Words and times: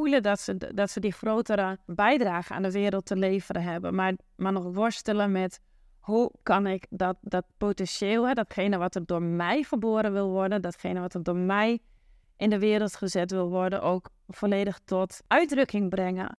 voelen 0.00 0.22
dat 0.22 0.40
ze, 0.40 0.56
dat 0.74 0.90
ze 0.90 1.00
die 1.00 1.12
grotere 1.12 1.78
bijdrage 1.86 2.52
aan 2.52 2.62
de 2.62 2.70
wereld 2.70 3.06
te 3.06 3.16
leveren 3.16 3.62
hebben. 3.62 3.94
Maar, 3.94 4.14
maar 4.36 4.52
nog 4.52 4.64
worstelen 4.64 5.32
met 5.32 5.60
hoe 5.98 6.30
kan 6.42 6.66
ik 6.66 6.86
dat, 6.90 7.16
dat 7.20 7.44
potentieel, 7.58 8.26
hè, 8.26 8.32
datgene 8.32 8.78
wat 8.78 8.94
er 8.94 9.06
door 9.06 9.22
mij 9.22 9.62
geboren 9.62 10.12
wil 10.12 10.28
worden, 10.28 10.62
datgene 10.62 11.00
wat 11.00 11.14
er 11.14 11.22
door 11.22 11.36
mij 11.36 11.78
in 12.36 12.50
de 12.50 12.58
wereld 12.58 12.96
gezet 12.96 13.30
wil 13.30 13.48
worden, 13.48 13.82
ook 13.82 14.10
volledig 14.26 14.80
tot 14.84 15.20
uitdrukking 15.26 15.90
brengen. 15.90 16.36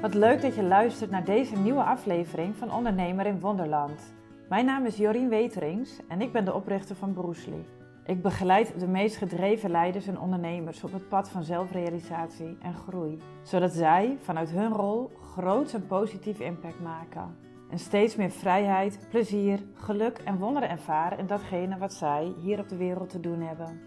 Wat 0.00 0.14
leuk 0.14 0.42
dat 0.42 0.54
je 0.54 0.62
luistert 0.62 1.10
naar 1.10 1.24
deze 1.24 1.56
nieuwe 1.56 1.82
aflevering 1.82 2.56
van 2.56 2.72
Ondernemer 2.72 3.26
in 3.26 3.40
Wonderland. 3.40 4.14
Mijn 4.48 4.64
naam 4.64 4.86
is 4.86 4.96
Jorien 4.96 5.28
Weterings 5.28 5.98
en 6.08 6.20
ik 6.20 6.32
ben 6.32 6.44
de 6.44 6.54
oprichter 6.54 6.96
van 6.96 7.12
Broesli. 7.12 7.64
Ik 8.06 8.22
begeleid 8.22 8.80
de 8.80 8.86
meest 8.86 9.16
gedreven 9.16 9.70
leiders 9.70 10.06
en 10.06 10.20
ondernemers 10.20 10.84
op 10.84 10.92
het 10.92 11.08
pad 11.08 11.28
van 11.28 11.44
zelfrealisatie 11.44 12.56
en 12.60 12.74
groei, 12.74 13.18
zodat 13.42 13.72
zij 13.72 14.16
vanuit 14.20 14.50
hun 14.50 14.72
rol 14.72 15.10
groots 15.34 15.74
en 15.74 15.86
positief 15.86 16.40
impact 16.40 16.80
maken. 16.80 17.36
En 17.70 17.78
steeds 17.78 18.16
meer 18.16 18.30
vrijheid, 18.30 18.98
plezier, 19.10 19.58
geluk 19.74 20.18
en 20.24 20.38
wonderen 20.38 20.70
ervaren 20.70 21.18
in 21.18 21.26
datgene 21.26 21.78
wat 21.78 21.92
zij 21.92 22.32
hier 22.40 22.58
op 22.58 22.68
de 22.68 22.76
wereld 22.76 23.08
te 23.08 23.20
doen 23.20 23.40
hebben. 23.40 23.80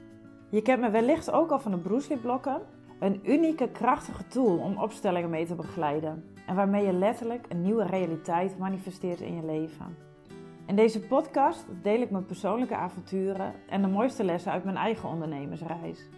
Je 0.49 0.61
kent 0.61 0.81
me 0.81 0.89
wellicht 0.89 1.31
ook 1.31 1.51
al 1.51 1.59
van 1.59 1.71
de 1.71 1.77
Broesli-blokken, 1.77 2.61
een 2.99 3.19
unieke, 3.23 3.69
krachtige 3.69 4.27
tool 4.27 4.57
om 4.57 4.77
opstellingen 4.77 5.29
mee 5.29 5.45
te 5.45 5.55
begeleiden 5.55 6.23
en 6.47 6.55
waarmee 6.55 6.85
je 6.85 6.93
letterlijk 6.93 7.45
een 7.49 7.61
nieuwe 7.61 7.85
realiteit 7.85 8.57
manifesteert 8.57 9.21
in 9.21 9.35
je 9.35 9.45
leven. 9.45 10.08
In 10.69 10.75
deze 10.75 10.99
podcast 10.99 11.65
deel 11.81 12.01
ik 12.01 12.11
mijn 12.11 12.25
persoonlijke 12.25 12.75
avonturen 12.75 13.53
en 13.69 13.81
de 13.81 13.87
mooiste 13.87 14.23
lessen 14.23 14.51
uit 14.51 14.63
mijn 14.63 14.77
eigen 14.77 15.09
ondernemersreis. 15.09 16.09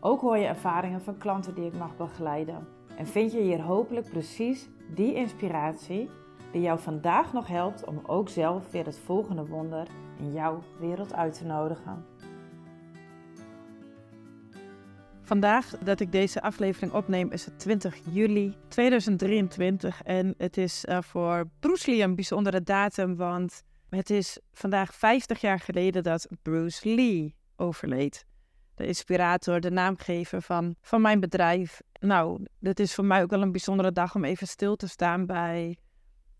Ook 0.00 0.20
hoor 0.20 0.36
je 0.36 0.46
ervaringen 0.46 1.00
van 1.00 1.18
klanten 1.18 1.54
die 1.54 1.66
ik 1.66 1.78
mag 1.78 1.96
begeleiden. 1.96 2.66
En 2.96 3.06
vind 3.06 3.32
je 3.32 3.40
hier 3.40 3.60
hopelijk 3.60 4.08
precies 4.08 4.68
die 4.94 5.14
inspiratie 5.14 6.10
die 6.52 6.60
jou 6.60 6.78
vandaag 6.78 7.32
nog 7.32 7.46
helpt 7.46 7.84
om 7.84 8.00
ook 8.06 8.28
zelf 8.28 8.70
weer 8.70 8.84
het 8.84 8.98
volgende 8.98 9.46
wonder 9.46 9.88
in 10.18 10.32
jouw 10.32 10.62
wereld 10.80 11.14
uit 11.14 11.38
te 11.38 11.44
nodigen. 11.44 12.04
Vandaag 15.22 15.78
dat 15.78 16.00
ik 16.00 16.12
deze 16.12 16.42
aflevering 16.42 16.92
opneem 16.92 17.32
is 17.32 17.44
het 17.44 17.58
20 17.58 17.98
juli 18.10 18.56
2023 18.68 20.02
en 20.02 20.34
het 20.38 20.56
is 20.56 20.84
uh, 20.88 20.98
voor 21.02 21.48
Bruce 21.60 21.90
Lee 21.90 22.02
een 22.02 22.14
bijzondere 22.14 22.62
datum, 22.62 23.16
want 23.16 23.62
het 23.88 24.10
is 24.10 24.38
vandaag 24.52 24.94
50 24.94 25.40
jaar 25.40 25.60
geleden 25.60 26.02
dat 26.02 26.28
Bruce 26.42 26.94
Lee 26.94 27.34
overleed. 27.56 28.26
De 28.74 28.86
inspirator, 28.86 29.60
de 29.60 29.70
naamgever 29.70 30.42
van, 30.42 30.74
van 30.80 31.00
mijn 31.00 31.20
bedrijf. 31.20 31.82
Nou, 32.00 32.44
dit 32.58 32.80
is 32.80 32.94
voor 32.94 33.04
mij 33.04 33.22
ook 33.22 33.30
wel 33.30 33.42
een 33.42 33.52
bijzondere 33.52 33.92
dag 33.92 34.14
om 34.14 34.24
even 34.24 34.46
stil 34.46 34.76
te 34.76 34.88
staan 34.88 35.26
bij 35.26 35.78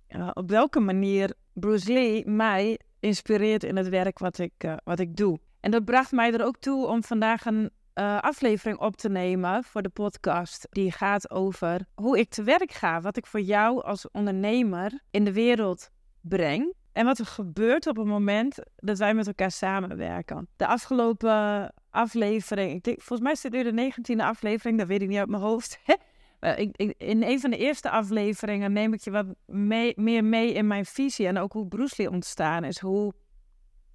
uh, 0.09 0.31
op 0.33 0.51
welke 0.51 0.81
manier 0.81 1.35
Bruce 1.53 1.93
Lee 1.93 2.27
mij 2.27 2.81
inspireert 3.01 3.65
in 3.65 3.77
het 3.77 3.89
werk 3.89 4.19
wat 4.19 4.39
ik, 4.39 4.65
uh, 4.65 4.75
wat 4.85 4.99
ik 4.99 5.17
doe. 5.17 5.41
En 5.61 5.71
dat 5.71 5.85
bracht 5.85 6.13
mij 6.13 6.33
er 6.33 6.45
ook 6.45 6.57
toe 6.57 6.87
om 6.87 7.03
vandaag 7.03 7.45
een 7.45 7.71
uh, 7.95 8.21
aflevering 8.21 8.79
op 8.79 8.97
te 8.97 9.09
nemen 9.09 9.65
voor 9.65 9.83
de 9.83 9.89
podcast. 9.89 10.67
Die 10.71 10.93
gaat 10.93 11.31
over 11.31 11.87
hoe 11.95 12.19
ik 12.19 12.31
te 12.31 12.43
werk 12.43 12.73
ga. 12.73 13.01
Wat 13.01 13.17
ik 13.17 13.27
voor 13.27 13.41
jou 13.41 13.83
als 13.83 14.11
ondernemer 14.11 15.01
in 15.11 15.25
de 15.25 15.33
wereld 15.33 15.91
breng. 16.21 16.75
En 16.97 17.05
wat 17.05 17.19
er 17.19 17.27
gebeurt 17.27 17.87
op 17.87 17.97
het 17.97 18.07
moment 18.07 18.59
dat 18.77 18.99
wij 18.99 19.15
met 19.15 19.27
elkaar 19.27 19.51
samenwerken. 19.51 20.49
De 20.57 20.67
afgelopen 20.67 21.73
aflevering, 21.91 22.87
ik 22.87 23.03
volgens 23.03 23.21
mij 23.21 23.51
dit 23.51 23.53
nu 23.53 23.63
de 23.63 23.73
negentiende 23.73 24.25
aflevering, 24.25 24.79
dat 24.79 24.87
weet 24.87 25.03
ik 25.03 25.09
niet 25.09 25.19
uit 25.19 25.29
mijn 25.29 25.43
hoofd. 25.43 25.79
Eh, 26.41 26.59
ik, 26.59 26.95
in 26.99 27.23
een 27.23 27.41
van 27.41 27.51
de 27.51 27.57
eerste 27.57 27.91
afleveringen 27.91 28.73
neem 28.73 28.93
ik 28.93 29.01
je 29.01 29.11
wat 29.11 29.27
meer 29.47 30.25
mee 30.25 30.53
in 30.53 30.67
mijn 30.67 30.85
visie 30.85 31.27
en 31.27 31.39
ook 31.39 31.53
hoe 31.53 31.67
Bruce 31.67 31.95
Lee 31.97 32.11
ontstaan 32.11 32.65
is. 32.65 32.79
Hoe, 32.79 33.13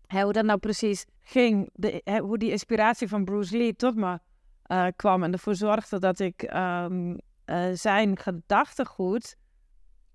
dat 0.07 0.43
nou 0.43 0.59
precies 0.59 1.05
ging, 1.19 1.69
de, 1.73 2.19
hoe 2.23 2.37
die 2.37 2.51
inspiratie 2.51 3.07
van 3.07 3.25
Bruce 3.25 3.57
Lee 3.57 3.75
tot 3.75 3.95
me 3.95 4.19
uh, 4.67 4.87
kwam 4.95 5.23
en 5.23 5.31
ervoor 5.31 5.55
zorgde 5.55 5.99
dat 5.99 6.19
ik 6.19 6.53
um, 6.53 7.17
uh, 7.45 7.65
zijn 7.73 8.17
gedachtegoed 8.17 9.35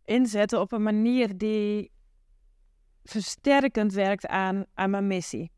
inzette 0.04 0.60
op 0.60 0.72
een 0.72 0.82
manier 0.82 1.36
die 1.38 1.90
versterkend 3.10 3.92
werkt 3.92 4.26
aan, 4.26 4.64
mijn 4.74 5.06
missie. 5.06 5.50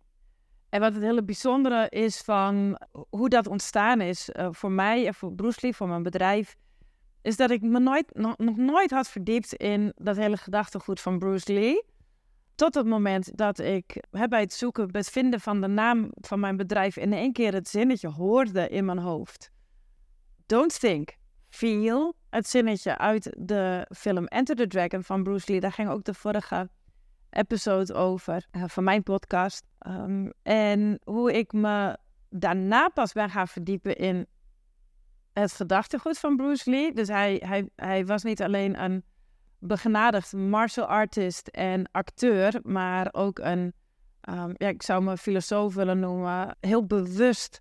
En 0.68 0.80
wat 0.80 0.94
het 0.94 1.02
hele 1.02 1.24
bijzondere 1.24 1.88
is 1.88 2.20
van 2.20 2.80
hoe 3.10 3.28
dat 3.28 3.46
ontstaan 3.46 4.00
is 4.00 4.30
uh, 4.32 4.48
voor 4.50 4.70
mij 4.70 5.06
en 5.06 5.14
voor 5.14 5.32
Bruce 5.32 5.58
Lee, 5.62 5.74
voor 5.74 5.88
mijn 5.88 6.02
bedrijf, 6.02 6.56
is 7.22 7.36
dat 7.36 7.50
ik 7.50 7.62
me 7.62 7.78
nooit, 7.78 8.14
nog, 8.14 8.36
nooit 8.56 8.90
had 8.90 9.08
verdiept 9.08 9.52
in 9.52 9.92
dat 9.96 10.16
hele 10.16 10.36
gedachtegoed 10.36 11.00
van 11.00 11.18
Bruce 11.18 11.52
Lee. 11.52 11.84
Tot 12.54 12.74
het 12.74 12.86
moment 12.86 13.36
dat 13.36 13.58
ik 13.58 14.04
bij 14.28 14.40
het 14.40 14.52
zoeken, 14.52 14.90
bij 14.90 15.00
het 15.00 15.10
vinden 15.10 15.40
van 15.40 15.60
de 15.60 15.66
naam 15.66 16.10
van 16.14 16.40
mijn 16.40 16.56
bedrijf 16.56 16.96
in 16.96 17.12
één 17.12 17.32
keer 17.32 17.52
het 17.52 17.68
zinnetje 17.68 18.08
hoorde 18.08 18.68
in 18.68 18.84
mijn 18.84 18.98
hoofd. 18.98 19.50
Don't 20.46 20.80
think, 20.80 21.16
feel. 21.48 22.16
Het 22.30 22.48
zinnetje 22.48 22.98
uit 22.98 23.34
de 23.38 23.86
film 23.96 24.24
Enter 24.24 24.56
the 24.56 24.66
Dragon 24.66 25.02
van 25.02 25.22
Bruce 25.22 25.50
Lee. 25.50 25.60
Daar 25.60 25.72
ging 25.72 25.88
ook 25.88 26.04
de 26.04 26.14
vorige 26.14 26.70
episode 27.30 27.94
over 27.94 28.46
uh, 28.52 28.62
van 28.66 28.84
mijn 28.84 29.02
podcast. 29.02 29.64
Um, 29.86 30.32
en 30.42 31.00
hoe 31.04 31.32
ik 31.32 31.52
me 31.52 31.96
daarna 32.30 32.88
pas 32.88 33.12
ben 33.12 33.30
gaan 33.30 33.48
verdiepen 33.48 33.96
in 33.96 34.26
het 35.32 35.52
gedachtegoed 35.52 36.18
van 36.18 36.36
Bruce 36.36 36.70
Lee. 36.70 36.92
Dus 36.92 37.08
hij, 37.08 37.42
hij, 37.44 37.68
hij 37.76 38.06
was 38.06 38.22
niet 38.22 38.42
alleen 38.42 38.82
een 38.82 39.04
begenadigd 39.58 40.32
martial 40.32 40.86
artist 40.86 41.48
en 41.48 41.90
acteur, 41.92 42.60
maar 42.62 43.08
ook 43.12 43.38
een, 43.38 43.72
um, 44.28 44.54
ja, 44.56 44.68
ik 44.68 44.82
zou 44.82 45.02
me 45.02 45.16
filosoof 45.16 45.74
willen 45.74 45.98
noemen, 45.98 46.56
heel 46.60 46.86
bewust 46.86 47.60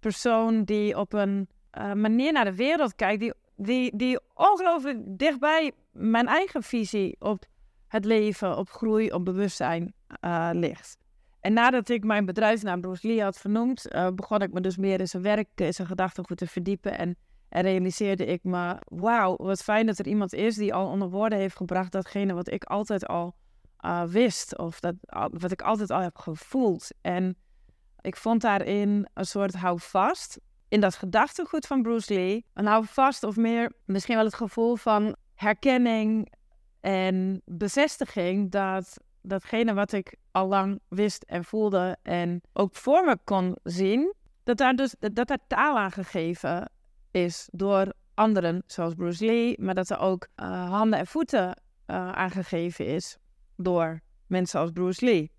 persoon 0.00 0.64
die 0.64 0.98
op 0.98 1.12
een 1.12 1.48
uh, 1.78 1.92
manier 1.92 2.32
naar 2.32 2.44
de 2.44 2.54
wereld 2.54 2.94
kijkt, 2.94 3.20
die, 3.20 3.32
die, 3.56 3.96
die 3.96 4.20
ongelooflijk 4.34 4.98
dichtbij 5.04 5.72
mijn 5.92 6.26
eigen 6.26 6.62
visie 6.62 7.16
op 7.18 7.44
het 7.90 8.04
leven, 8.04 8.56
op 8.56 8.70
groei, 8.70 9.12
op 9.12 9.24
bewustzijn 9.24 9.94
uh, 10.24 10.50
ligt. 10.52 10.98
En 11.40 11.52
nadat 11.52 11.88
ik 11.88 12.04
mijn 12.04 12.24
bedrijfsnaam 12.24 12.80
Bruce 12.80 13.06
Lee 13.06 13.22
had 13.22 13.38
vernoemd, 13.38 13.86
uh, 13.92 14.08
begon 14.14 14.42
ik 14.42 14.52
me 14.52 14.60
dus 14.60 14.76
meer 14.76 15.00
in 15.00 15.08
zijn 15.08 15.22
werk, 15.22 15.48
in 15.54 15.74
zijn 15.74 15.88
gedachtegoed 15.88 16.36
te 16.36 16.46
verdiepen. 16.46 16.98
En, 16.98 17.16
realiseerde 17.48 18.26
ik 18.26 18.44
me, 18.44 18.76
wauw, 18.84 19.36
wat 19.36 19.62
fijn 19.62 19.86
dat 19.86 19.98
er 19.98 20.06
iemand 20.06 20.32
is 20.32 20.56
die 20.56 20.74
al 20.74 20.86
onder 20.86 21.08
woorden 21.10 21.38
heeft 21.38 21.56
gebracht 21.56 21.92
datgene 21.92 22.34
wat 22.34 22.50
ik 22.50 22.64
altijd 22.64 23.06
al 23.06 23.34
uh, 23.84 24.02
wist. 24.02 24.58
Of 24.58 24.80
dat, 24.80 24.94
wat 25.30 25.52
ik 25.52 25.62
altijd 25.62 25.90
al 25.90 26.00
heb 26.00 26.18
gevoeld. 26.18 26.88
En 27.00 27.36
ik 28.00 28.16
vond 28.16 28.40
daarin 28.40 29.08
een 29.14 29.26
soort 29.26 29.54
houvast. 29.54 30.40
In 30.68 30.80
dat 30.80 30.94
gedachtegoed 30.94 31.66
van 31.66 31.82
Bruce 31.82 32.14
Lee. 32.14 32.44
Een 32.54 32.66
houvast 32.66 33.22
of 33.22 33.36
meer 33.36 33.72
misschien 33.84 34.16
wel 34.16 34.24
het 34.24 34.34
gevoel 34.34 34.76
van 34.76 35.16
herkenning, 35.34 36.32
en 36.80 37.42
bevestiging 37.44 38.50
dat 38.50 38.96
datgene 39.22 39.74
wat 39.74 39.92
ik 39.92 40.16
al 40.30 40.48
lang 40.48 40.80
wist 40.88 41.22
en 41.22 41.44
voelde 41.44 41.96
en 42.02 42.40
ook 42.52 42.76
voor 42.76 43.04
me 43.04 43.18
kon 43.24 43.56
zien, 43.62 44.14
dat 44.44 44.56
daar 44.56 44.74
dus 44.74 44.94
dat 44.98 45.28
daar 45.28 45.38
taal 45.46 45.78
aan 45.78 45.92
gegeven 45.92 46.70
is 47.10 47.48
door 47.52 47.92
anderen, 48.14 48.62
zoals 48.66 48.94
Bruce 48.94 49.24
Lee, 49.24 49.60
maar 49.60 49.74
dat 49.74 49.90
er 49.90 49.98
ook 49.98 50.28
uh, 50.36 50.70
handen 50.70 50.98
en 50.98 51.06
voeten 51.06 51.46
uh, 51.46 51.54
aangegeven 52.12 52.86
is 52.86 53.18
door 53.56 54.00
mensen 54.26 54.60
als 54.60 54.70
Bruce 54.70 55.04
Lee. 55.04 55.30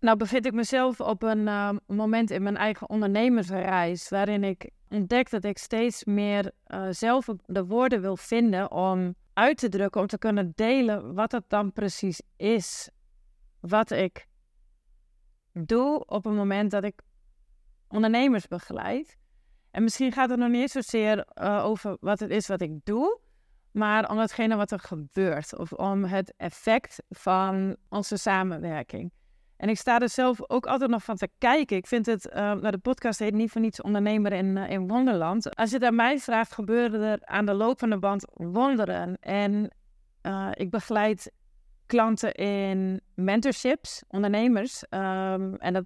Nou 0.00 0.16
bevind 0.16 0.46
ik 0.46 0.52
mezelf 0.52 1.00
op 1.00 1.22
een 1.22 1.46
uh, 1.46 1.70
moment 1.86 2.30
in 2.30 2.42
mijn 2.42 2.56
eigen 2.56 2.88
ondernemersreis 2.88 4.08
waarin 4.08 4.44
ik 4.44 4.70
ontdek 4.88 5.30
dat 5.30 5.44
ik 5.44 5.58
steeds 5.58 6.04
meer 6.04 6.52
zelf 6.90 7.26
de 7.46 7.64
woorden 7.64 8.00
wil 8.00 8.16
vinden 8.16 8.70
om 8.70 9.14
uit 9.34 9.58
te 9.58 9.68
drukken, 9.68 10.00
om 10.00 10.06
te 10.06 10.18
kunnen 10.18 10.52
delen 10.54 11.14
wat 11.14 11.32
het 11.32 11.44
dan 11.48 11.72
precies 11.72 12.20
is. 12.36 12.90
Wat 13.60 13.90
ik 13.90 14.26
doe 15.52 16.04
op 16.06 16.24
het 16.24 16.34
moment 16.34 16.70
dat 16.70 16.84
ik 16.84 17.02
ondernemers 17.88 18.48
begeleid. 18.48 19.16
En 19.70 19.82
misschien 19.82 20.12
gaat 20.12 20.30
het 20.30 20.38
nog 20.38 20.48
niet 20.48 20.70
zozeer 20.70 21.26
uh, 21.34 21.64
over 21.64 21.96
wat 22.00 22.20
het 22.20 22.30
is 22.30 22.46
wat 22.46 22.60
ik 22.60 22.84
doe, 22.84 23.20
maar 23.70 24.10
om 24.10 24.18
hetgene 24.18 24.56
wat 24.56 24.70
er 24.70 24.78
gebeurt. 24.78 25.58
Of 25.58 25.72
om 25.72 26.04
het 26.04 26.34
effect 26.36 27.02
van 27.08 27.76
onze 27.88 28.16
samenwerking. 28.16 29.12
En 29.64 29.70
ik 29.70 29.78
sta 29.78 30.00
er 30.00 30.08
zelf 30.08 30.50
ook 30.50 30.66
altijd 30.66 30.90
nog 30.90 31.04
van 31.04 31.16
te 31.16 31.28
kijken. 31.38 31.76
Ik 31.76 31.86
vind 31.86 32.06
het, 32.06 32.26
uh, 32.26 32.34
nou 32.34 32.70
de 32.70 32.78
podcast 32.78 33.18
heet 33.18 33.34
niet 33.34 33.50
voor 33.50 33.60
niets 33.60 33.82
ondernemer 33.82 34.32
in, 34.32 34.56
uh, 34.56 34.70
in 34.70 34.88
Wonderland. 34.88 35.56
Als 35.56 35.70
je 35.70 35.76
het 35.76 35.84
aan 35.84 35.94
mij 35.94 36.18
vraagt, 36.18 36.52
gebeuren 36.52 37.00
er 37.00 37.18
aan 37.24 37.46
de 37.46 37.54
lopende 37.54 37.98
band 37.98 38.26
wonderen. 38.32 39.16
En 39.20 39.70
uh, 40.22 40.48
ik 40.52 40.70
begeleid 40.70 41.32
klanten 41.86 42.34
in 42.34 43.00
mentorships, 43.14 44.02
ondernemers. 44.08 44.82
Um, 44.90 45.56
en 45.56 45.72
dat 45.72 45.84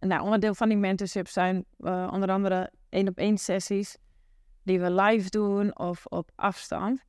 nou, 0.00 0.22
onderdeel 0.22 0.54
van 0.54 0.68
die 0.68 0.78
mentorship 0.78 1.28
zijn 1.28 1.64
uh, 1.78 2.08
onder 2.12 2.30
andere 2.30 2.70
één 2.88 3.08
op 3.08 3.18
één 3.18 3.38
sessies 3.38 3.96
die 4.62 4.80
we 4.80 4.90
live 4.90 5.30
doen 5.30 5.78
of 5.78 6.06
op 6.06 6.30
afstand. 6.34 7.04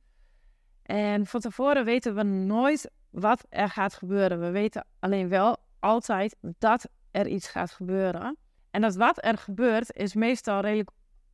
En 0.82 1.26
van 1.26 1.40
tevoren 1.40 1.84
weten 1.84 2.14
we 2.14 2.22
nooit 2.22 2.90
wat 3.10 3.46
er 3.48 3.68
gaat 3.68 3.94
gebeuren. 3.94 4.40
We 4.40 4.50
weten 4.50 4.86
alleen 4.98 5.28
wel 5.28 5.62
altijd 5.84 6.36
dat 6.40 6.88
er 7.10 7.26
iets 7.26 7.48
gaat 7.48 7.70
gebeuren. 7.70 8.36
En 8.70 8.80
dat 8.80 8.96
wat 8.96 9.24
er 9.24 9.38
gebeurt 9.38 9.96
is 9.96 10.14
meestal 10.14 10.60
redelijk 10.60 10.90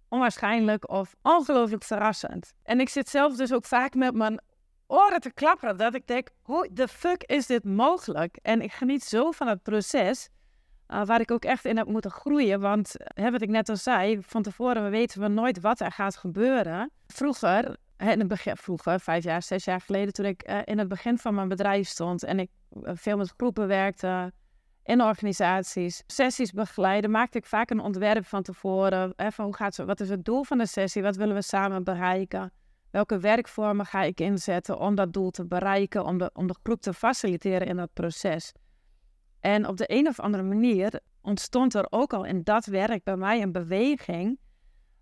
onwaarschijnlijk 0.09 0.91
of 0.91 1.15
ongelooflijk 1.23 1.85
verrassend. 1.85 2.53
En 2.63 2.81
ik 2.81 2.89
zit 2.89 3.09
zelf 3.09 3.37
dus 3.37 3.53
ook 3.53 3.65
vaak 3.65 3.95
met 3.95 4.15
mijn 4.15 4.41
oren 4.87 5.21
te 5.21 5.33
klapperen. 5.33 5.77
Dat 5.77 5.95
ik 5.95 6.07
denk, 6.07 6.29
hoe 6.43 6.69
de 6.73 6.89
fuck 6.89 7.23
is 7.23 7.47
dit 7.47 7.65
mogelijk? 7.65 8.39
En 8.43 8.63
ik 8.63 8.73
geniet 8.73 9.05
zo 9.05 9.31
van 9.31 9.47
het 9.47 9.63
proces. 9.63 10.29
Uh, 10.89 11.05
waar 11.05 11.21
ik 11.21 11.31
ook 11.31 11.45
echt 11.45 11.65
in 11.65 11.77
heb 11.77 11.87
moeten 11.87 12.11
groeien. 12.11 12.61
Want 12.61 12.95
hè, 12.97 13.31
wat 13.31 13.43
ik 13.43 13.49
net 13.49 13.69
al 13.69 13.77
zei, 13.77 14.23
van 14.23 14.43
tevoren 14.43 14.91
weten 14.91 15.21
we 15.21 15.29
nooit 15.29 15.61
wat 15.61 15.81
er 15.81 15.93
gaat 15.93 16.17
gebeuren. 16.17 16.91
Vroeger, 17.07 17.77
in 17.97 18.19
het 18.19 18.29
begin, 18.29 18.57
vroeger, 18.57 19.01
vijf 19.01 19.25
jaar, 19.25 19.43
zes 19.43 19.65
jaar 19.65 19.81
geleden, 19.81 20.13
toen 20.13 20.25
ik 20.25 20.49
uh, 20.51 20.59
in 20.65 20.79
het 20.79 20.89
begin 20.89 21.19
van 21.19 21.35
mijn 21.35 21.49
bedrijf 21.49 21.89
stond 21.89 22.23
en 22.23 22.39
ik 22.39 22.51
veel 22.83 23.17
met 23.17 23.33
groepen 23.37 23.67
werkte, 23.67 24.33
in 24.91 25.03
organisaties, 25.03 26.03
sessies 26.07 26.53
begeleiden, 26.53 27.11
maakte 27.11 27.39
ik 27.39 27.47
vaak 27.47 27.71
een 27.71 27.81
ontwerp 27.81 28.27
van 28.27 28.43
tevoren. 28.43 29.13
Hè, 29.17 29.31
van 29.31 29.45
hoe 29.45 29.57
gaat 29.57 29.77
wat 29.77 30.01
is 30.01 30.09
het 30.09 30.25
doel 30.25 30.45
van 30.45 30.59
de 30.59 30.67
sessie? 30.67 31.03
Wat 31.03 31.17
willen 31.17 31.35
we 31.35 31.43
samen 31.43 31.85
bereiken? 31.85 32.53
Welke 32.91 33.19
werkvormen 33.19 33.87
ga 33.87 34.03
ik 34.03 34.21
inzetten 34.21 34.79
om 34.79 34.95
dat 34.95 35.13
doel 35.13 35.31
te 35.31 35.47
bereiken, 35.47 36.05
om 36.05 36.19
de, 36.19 36.31
om 36.35 36.47
de 36.47 36.55
groep 36.63 36.81
te 36.81 36.95
faciliteren 36.95 37.67
in 37.67 37.77
dat 37.77 37.93
proces? 37.93 38.53
En 39.41 39.67
op 39.67 39.77
de 39.77 39.85
een 39.87 40.09
of 40.09 40.21
andere 40.21 40.43
manier 40.43 41.01
ontstond 41.21 41.75
er 41.75 41.87
ook 41.91 42.13
al 42.13 42.25
in 42.25 42.43
dat 42.43 42.67
werk 42.67 43.05
bij 43.05 43.17
mij 43.17 43.43
een 43.43 43.53
beweging, 43.53 44.39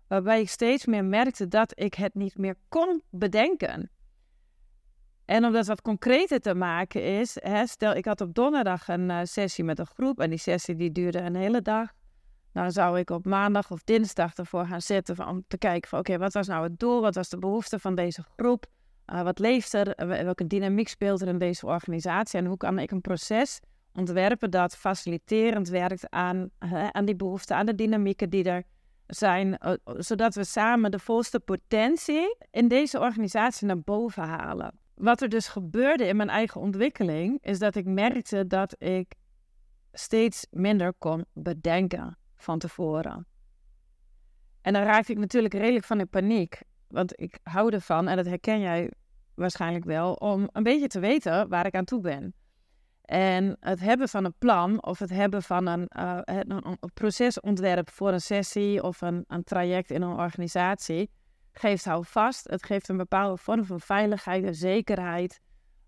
waarbij 0.07 0.41
ik 0.41 0.49
steeds 0.49 0.85
meer 0.85 1.05
merkte 1.05 1.47
dat 1.47 1.79
ik 1.79 1.93
het 1.93 2.13
niet 2.13 2.37
meer 2.37 2.55
kon 2.67 3.01
bedenken. 3.09 3.91
En 5.29 5.45
om 5.45 5.53
dat 5.53 5.67
wat 5.67 5.81
concreter 5.81 6.39
te 6.39 6.55
maken 6.55 7.03
is, 7.03 7.37
hè, 7.41 7.67
stel 7.67 7.95
ik 7.95 8.05
had 8.05 8.21
op 8.21 8.33
donderdag 8.33 8.87
een 8.87 9.09
uh, 9.09 9.19
sessie 9.23 9.63
met 9.63 9.79
een 9.79 9.85
groep 9.85 10.19
en 10.19 10.29
die 10.29 10.39
sessie 10.39 10.75
die 10.75 10.91
duurde 10.91 11.19
een 11.19 11.35
hele 11.35 11.61
dag. 11.61 11.91
Dan 12.53 12.71
zou 12.71 12.99
ik 12.99 13.09
op 13.09 13.25
maandag 13.25 13.71
of 13.71 13.83
dinsdag 13.83 14.33
ervoor 14.33 14.65
gaan 14.65 14.81
zitten 14.81 15.27
om 15.27 15.43
te 15.47 15.57
kijken 15.57 15.89
van 15.89 15.99
oké, 15.99 16.17
wat 16.17 16.33
was 16.33 16.47
nou 16.47 16.63
het 16.63 16.79
doel, 16.79 17.01
wat 17.01 17.15
was 17.15 17.29
de 17.29 17.37
behoefte 17.37 17.79
van 17.79 17.95
deze 17.95 18.23
groep, 18.37 18.65
uh, 19.13 19.21
wat 19.21 19.39
leeft 19.39 19.73
er, 19.73 20.07
welke 20.07 20.47
dynamiek 20.47 20.87
speelt 20.87 21.21
er 21.21 21.27
in 21.27 21.37
deze 21.37 21.65
organisatie 21.65 22.39
en 22.39 22.45
hoe 22.45 22.57
kan 22.57 22.79
ik 22.79 22.91
een 22.91 23.01
proces 23.01 23.59
ontwerpen 23.93 24.51
dat 24.51 24.77
faciliterend 24.77 25.67
werkt 25.67 26.09
aan, 26.09 26.49
aan 26.91 27.05
die 27.05 27.15
behoeften, 27.15 27.55
aan 27.55 27.65
de 27.65 27.75
dynamieken 27.75 28.29
die 28.29 28.43
er 28.43 28.63
zijn, 29.07 29.57
zodat 29.83 30.35
we 30.35 30.43
samen 30.43 30.91
de 30.91 30.99
volste 30.99 31.39
potentie 31.39 32.37
in 32.51 32.67
deze 32.67 32.99
organisatie 32.99 33.67
naar 33.67 33.81
boven 33.81 34.23
halen. 34.23 34.87
Wat 34.99 35.21
er 35.21 35.29
dus 35.29 35.47
gebeurde 35.47 36.03
in 36.03 36.15
mijn 36.15 36.29
eigen 36.29 36.61
ontwikkeling, 36.61 37.37
is 37.41 37.59
dat 37.59 37.75
ik 37.75 37.85
merkte 37.85 38.47
dat 38.47 38.75
ik 38.77 39.13
steeds 39.93 40.47
minder 40.51 40.93
kon 40.93 41.25
bedenken 41.33 42.17
van 42.35 42.59
tevoren. 42.59 43.27
En 44.61 44.73
dan 44.73 44.83
raakte 44.83 45.11
ik 45.11 45.17
natuurlijk 45.17 45.53
redelijk 45.53 45.85
van 45.85 45.99
in 45.99 46.09
paniek. 46.09 46.61
Want 46.87 47.21
ik 47.21 47.39
hou 47.43 47.73
ervan, 47.73 48.07
en 48.07 48.15
dat 48.15 48.25
herken 48.25 48.59
jij 48.59 48.91
waarschijnlijk 49.33 49.85
wel, 49.85 50.13
om 50.13 50.49
een 50.51 50.63
beetje 50.63 50.87
te 50.87 50.99
weten 50.99 51.49
waar 51.49 51.65
ik 51.65 51.75
aan 51.75 51.85
toe 51.85 52.01
ben. 52.01 52.33
En 53.01 53.57
het 53.59 53.79
hebben 53.79 54.09
van 54.09 54.25
een 54.25 54.37
plan 54.37 54.83
of 54.83 54.99
het 54.99 55.09
hebben 55.09 55.43
van 55.43 55.67
een, 55.67 55.87
een 55.89 56.77
procesontwerp 56.93 57.89
voor 57.89 58.11
een 58.11 58.21
sessie 58.21 58.83
of 58.83 59.01
een, 59.01 59.23
een 59.27 59.43
traject 59.43 59.91
in 59.91 60.01
een 60.01 60.17
organisatie 60.17 61.09
geeft 61.59 61.85
houvast. 61.85 62.49
Het 62.49 62.65
geeft 62.65 62.89
een 62.89 62.97
bepaalde 62.97 63.37
vorm 63.37 63.65
van 63.65 63.79
veiligheid 63.79 64.43
en 64.43 64.55
zekerheid. 64.55 65.39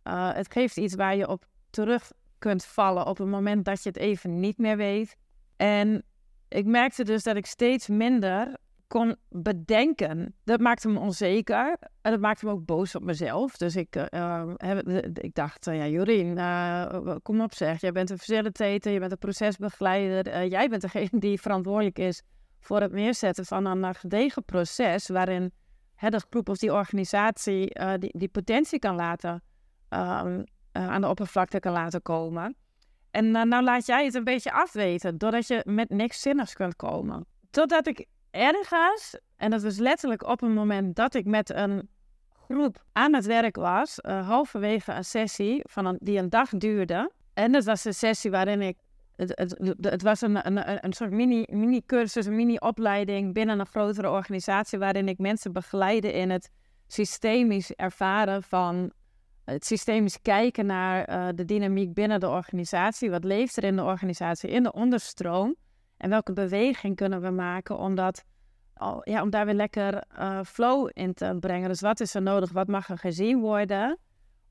Uh, 0.03 0.33
het 0.33 0.51
geeft 0.53 0.77
iets 0.77 0.95
waar 0.95 1.15
je 1.15 1.27
op 1.27 1.45
terug 1.69 2.11
kunt 2.37 2.65
vallen 2.65 3.05
op 3.05 3.17
het 3.17 3.27
moment 3.27 3.65
dat 3.65 3.83
je 3.83 3.89
het 3.89 3.97
even 3.97 4.39
niet 4.39 4.57
meer 4.57 4.77
weet. 4.77 5.15
En 5.55 6.03
ik 6.47 6.65
merkte 6.65 7.03
dus 7.03 7.23
dat 7.23 7.35
ik 7.35 7.45
steeds 7.45 7.87
minder 7.87 8.57
kon 8.87 9.15
bedenken. 9.29 10.35
Dat 10.43 10.59
maakte 10.59 10.89
me 10.89 10.99
onzeker 10.99 11.77
en 12.01 12.11
dat 12.11 12.19
maakte 12.19 12.45
me 12.45 12.51
ook 12.51 12.65
boos 12.65 12.95
op 12.95 13.03
mezelf. 13.03 13.57
Dus 13.57 13.75
ik, 13.75 13.95
uh, 13.95 14.43
ik 15.13 15.33
dacht, 15.33 15.65
ja 15.65 15.87
Jorien, 15.87 16.39
kom 17.21 17.41
op 17.41 17.53
zeg. 17.53 17.81
Jij 17.81 17.91
bent 17.91 18.09
een 18.09 18.17
facilitator, 18.17 18.91
je 18.91 18.99
bent 18.99 19.11
een 19.11 19.17
procesbegeleider. 19.17 20.47
jij 20.47 20.69
bent 20.69 20.81
degene 20.81 21.19
die 21.19 21.41
verantwoordelijk 21.41 21.99
is 21.99 22.21
voor 22.59 22.81
het 22.81 22.91
neerzetten 22.91 23.45
van 23.45 23.65
een 23.65 23.95
gedegen 23.95 24.45
proces... 24.45 25.07
waarin 25.07 25.51
hè, 26.01 26.09
de 26.09 26.21
groep 26.29 26.49
of 26.49 26.57
die 26.57 26.73
organisatie 26.73 27.73
die, 27.99 28.17
die 28.17 28.29
potentie 28.29 28.79
kan 28.79 28.95
laten... 28.95 29.43
Ehm, 29.89 30.43
aan 30.71 31.01
de 31.01 31.07
oppervlakte 31.07 31.59
kan 31.59 31.71
laten 31.71 32.01
komen. 32.01 32.55
En 33.11 33.31
nou 33.31 33.63
laat 33.63 33.85
jij 33.85 34.05
het 34.05 34.13
een 34.13 34.23
beetje 34.23 34.51
afweten, 34.51 35.17
doordat 35.17 35.47
je 35.47 35.61
met 35.65 35.89
niks 35.89 36.21
zinnigs 36.21 36.53
kunt 36.53 36.75
komen. 36.75 37.25
Totdat 37.49 37.87
ik 37.87 38.05
ergens, 38.31 39.19
en 39.35 39.51
dat 39.51 39.61
was 39.61 39.77
letterlijk 39.77 40.23
op 40.27 40.41
een 40.41 40.53
moment 40.53 40.95
dat 40.95 41.13
ik 41.13 41.25
met 41.25 41.49
een 41.49 41.89
groep 42.31 42.83
aan 42.91 43.13
het 43.13 43.25
werk 43.25 43.55
was, 43.55 43.97
halverwege 44.01 44.91
een 44.91 45.05
sessie 45.05 45.61
van 45.69 45.85
een, 45.85 45.97
die 46.01 46.17
een 46.17 46.29
dag 46.29 46.49
duurde. 46.49 47.11
En 47.33 47.51
dat 47.51 47.63
was 47.63 47.85
een 47.85 47.93
sessie 47.93 48.31
waarin 48.31 48.61
ik, 48.61 48.77
het, 49.29 49.77
het, 49.81 50.01
was 50.01 50.21
een, 50.21 50.47
een, 50.47 50.85
een 50.85 50.93
soort 50.93 51.11
mini-cursus, 51.11 52.25
een 52.25 52.35
mini-opleiding 52.35 53.33
binnen 53.33 53.59
een 53.59 53.65
grotere 53.65 54.09
organisatie, 54.09 54.79
waarin 54.79 55.07
ik 55.07 55.17
mensen 55.17 55.53
begeleide 55.53 56.13
in 56.13 56.29
het 56.29 56.49
systemisch 56.87 57.71
ervaren 57.71 58.43
van 58.43 58.91
het 59.43 59.65
systemisch 59.65 60.21
kijken 60.21 60.65
naar 60.65 61.09
uh, 61.09 61.27
de 61.35 61.45
dynamiek 61.45 61.93
binnen 61.93 62.19
de 62.19 62.29
organisatie. 62.29 63.09
Wat 63.09 63.23
leeft 63.23 63.57
er 63.57 63.63
in 63.63 63.75
de 63.75 63.83
organisatie, 63.83 64.49
in 64.49 64.63
de 64.63 64.71
onderstroom? 64.71 65.55
En 65.97 66.09
welke 66.09 66.33
beweging 66.33 66.95
kunnen 66.95 67.21
we 67.21 67.29
maken 67.29 67.77
om, 67.77 67.95
dat, 67.95 68.23
ja, 69.03 69.21
om 69.21 69.29
daar 69.29 69.45
weer 69.45 69.53
lekker 69.53 70.03
uh, 70.19 70.39
flow 70.43 70.89
in 70.93 71.13
te 71.13 71.37
brengen? 71.39 71.69
Dus 71.69 71.81
wat 71.81 71.99
is 71.99 72.15
er 72.15 72.21
nodig? 72.21 72.51
Wat 72.51 72.67
mag 72.67 72.89
er 72.89 72.97
gezien 72.97 73.39
worden? 73.39 73.97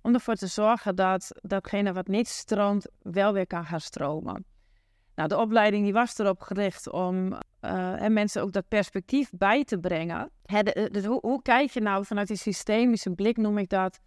Om 0.03 0.15
ervoor 0.15 0.35
te 0.35 0.47
zorgen 0.47 0.97
dat 0.97 1.31
datgene 1.41 1.93
wat 1.93 2.07
niet 2.07 2.29
stroomt, 2.29 2.87
wel 3.03 3.33
weer 3.33 3.47
kan 3.47 3.65
gaan 3.65 3.81
stromen. 3.81 4.45
Nou, 5.21 5.33
de 5.33 5.39
opleiding 5.39 5.85
die 5.85 5.93
was 5.93 6.19
erop 6.19 6.41
gericht 6.41 6.91
om 6.91 7.33
uh, 7.33 8.07
mensen 8.07 8.43
ook 8.43 8.53
dat 8.53 8.69
perspectief 8.69 9.31
bij 9.31 9.65
te 9.65 9.79
brengen. 9.79 10.31
Hè, 10.43 10.63
dus 10.91 11.05
hoe, 11.05 11.19
hoe 11.21 11.43
kijk 11.43 11.71
je 11.71 11.81
nou 11.81 12.05
vanuit 12.05 12.29
die 12.29 12.37
systemische 12.37 13.11
blik, 13.11 13.37
noem 13.37 13.59
ik 13.59 13.69
dat, 13.69 14.01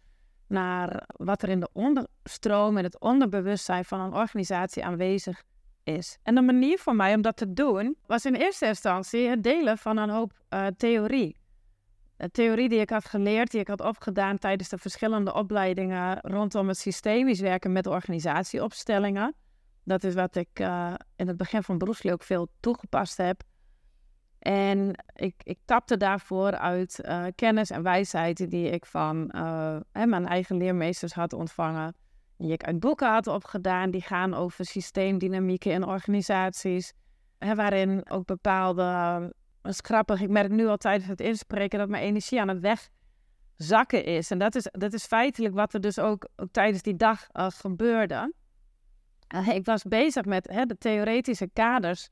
naar 0.47 1.03
wat 1.07 1.41
er 1.41 1.49
in 1.49 1.59
de 1.59 1.69
onderstroom 1.73 2.77
en 2.77 2.83
het 2.83 2.99
onderbewustzijn 2.99 3.85
van 3.85 3.99
een 3.99 4.13
organisatie 4.13 4.85
aanwezig 4.85 5.43
is. 5.83 6.17
En 6.23 6.35
de 6.35 6.41
manier 6.41 6.79
voor 6.79 6.95
mij 6.95 7.15
om 7.15 7.21
dat 7.21 7.37
te 7.37 7.53
doen 7.53 7.97
was 8.05 8.25
in 8.25 8.35
eerste 8.35 8.65
instantie 8.65 9.27
het 9.27 9.43
delen 9.43 9.77
van 9.77 9.97
een 9.97 10.09
hoop 10.09 10.31
uh, 10.49 10.67
theorie. 10.77 11.37
Een 12.17 12.31
theorie 12.31 12.69
die 12.69 12.79
ik 12.79 12.89
had 12.89 13.05
geleerd, 13.05 13.51
die 13.51 13.59
ik 13.59 13.67
had 13.67 13.81
opgedaan 13.81 14.37
tijdens 14.37 14.69
de 14.69 14.77
verschillende 14.77 15.33
opleidingen 15.33 16.19
rondom 16.21 16.67
het 16.67 16.77
systemisch 16.77 17.39
werken 17.39 17.71
met 17.71 17.87
organisatieopstellingen. 17.87 19.35
Dat 19.83 20.03
is 20.03 20.13
wat 20.13 20.35
ik 20.35 20.59
uh, 20.59 20.93
in 21.15 21.27
het 21.27 21.37
begin 21.37 21.63
van 21.63 21.77
beroepsleer 21.77 22.13
ook 22.13 22.23
veel 22.23 22.47
toegepast 22.59 23.17
heb. 23.17 23.43
En 24.39 25.03
ik, 25.13 25.35
ik 25.43 25.59
tapte 25.65 25.97
daarvoor 25.97 26.57
uit 26.57 26.99
uh, 27.05 27.25
kennis 27.35 27.69
en 27.69 27.83
wijsheid 27.83 28.49
die 28.49 28.69
ik 28.69 28.85
van 28.85 29.31
uh, 29.35 29.77
hè, 29.91 30.05
mijn 30.05 30.27
eigen 30.27 30.57
leermeesters 30.57 31.13
had 31.13 31.33
ontvangen 31.33 31.95
die 32.37 32.51
ik 32.51 32.63
uit 32.63 32.79
boeken 32.79 33.11
had 33.11 33.27
opgedaan, 33.27 33.91
die 33.91 34.01
gaan 34.01 34.33
over 34.33 34.65
systeemdynamieken 34.65 35.71
in 35.71 35.85
organisaties. 35.85 36.93
Hè, 37.37 37.55
waarin 37.55 38.09
ook 38.09 38.25
bepaalde. 38.25 38.83
Dat 39.61 39.71
is 39.71 39.79
grappig, 39.81 40.21
ik 40.21 40.29
merk 40.29 40.51
nu 40.51 40.67
al 40.67 40.77
tijdens 40.77 41.09
het 41.09 41.21
inspreken 41.21 41.79
dat 41.79 41.89
mijn 41.89 42.03
energie 42.03 42.41
aan 42.41 42.47
het 42.47 42.89
wegzakken 43.57 44.05
is. 44.05 44.31
En 44.31 44.37
dat 44.37 44.55
is, 44.55 44.67
dat 44.71 44.93
is 44.93 45.05
feitelijk 45.05 45.53
wat 45.53 45.73
er 45.73 45.81
dus 45.81 45.99
ook, 45.99 46.27
ook 46.35 46.51
tijdens 46.51 46.81
die 46.81 46.95
dag 46.95 47.27
gebeurde. 47.33 48.33
Uh, 49.33 49.47
ik 49.47 49.65
was 49.65 49.83
bezig 49.83 50.25
met 50.25 50.47
hè, 50.51 50.65
de 50.65 50.77
theoretische 50.77 51.49
kaders 51.53 52.09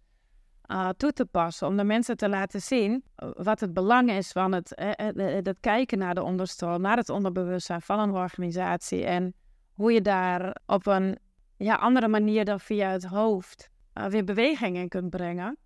uh, 0.68 0.90
toe 0.90 1.14
te 1.14 1.26
passen. 1.26 1.68
Om 1.68 1.78
de 1.78 1.84
mensen 1.84 2.18
te 2.18 2.30
laten 2.30 2.62
zien 2.62 3.04
wat 3.16 3.60
het 3.60 3.74
belang 3.74 4.12
is 4.12 4.32
van 4.32 4.52
het, 4.52 4.72
het 5.16 5.58
kijken 5.60 5.98
naar 5.98 6.16
de 6.16 6.24
onderstroom, 6.24 6.82
naar 6.82 6.98
het 6.98 7.10
onderbewustzijn 7.10 7.82
van 7.82 8.00
een 8.00 8.12
organisatie. 8.12 9.06
En 9.06 9.34
hoe 9.74 9.92
je 9.92 10.02
daar 10.02 10.56
op 10.66 10.86
een 10.86 11.18
ja, 11.58 11.76
andere 11.76 12.08
manier 12.08 12.46
dan 12.46 12.60
via 12.60 12.90
het 12.90 13.06
hoofd 13.06 13.70
weer 14.10 14.24
beweging 14.24 14.78
in 14.78 14.90
kunt 14.90 15.10
brengen. 15.10 15.58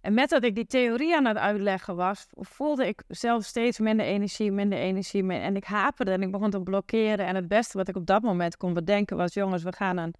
En 0.00 0.14
met 0.14 0.28
dat 0.28 0.44
ik 0.44 0.54
die 0.54 0.66
theorie 0.66 1.16
aan 1.16 1.24
het 1.24 1.36
uitleggen 1.36 1.96
was, 1.96 2.26
voelde 2.30 2.86
ik 2.86 3.02
zelf 3.08 3.44
steeds 3.44 3.78
minder 3.78 4.06
energie, 4.06 4.52
minder 4.52 4.78
energie. 4.78 5.32
En 5.32 5.56
ik 5.56 5.64
haperde 5.64 6.10
en 6.10 6.22
ik 6.22 6.30
begon 6.30 6.50
te 6.50 6.60
blokkeren. 6.60 7.26
En 7.26 7.34
het 7.34 7.48
beste 7.48 7.78
wat 7.78 7.88
ik 7.88 7.96
op 7.96 8.06
dat 8.06 8.22
moment 8.22 8.56
kon 8.56 8.74
bedenken 8.74 9.16
was: 9.16 9.34
jongens, 9.34 9.62
we 9.62 9.72
gaan 9.72 9.96
een 9.96 10.14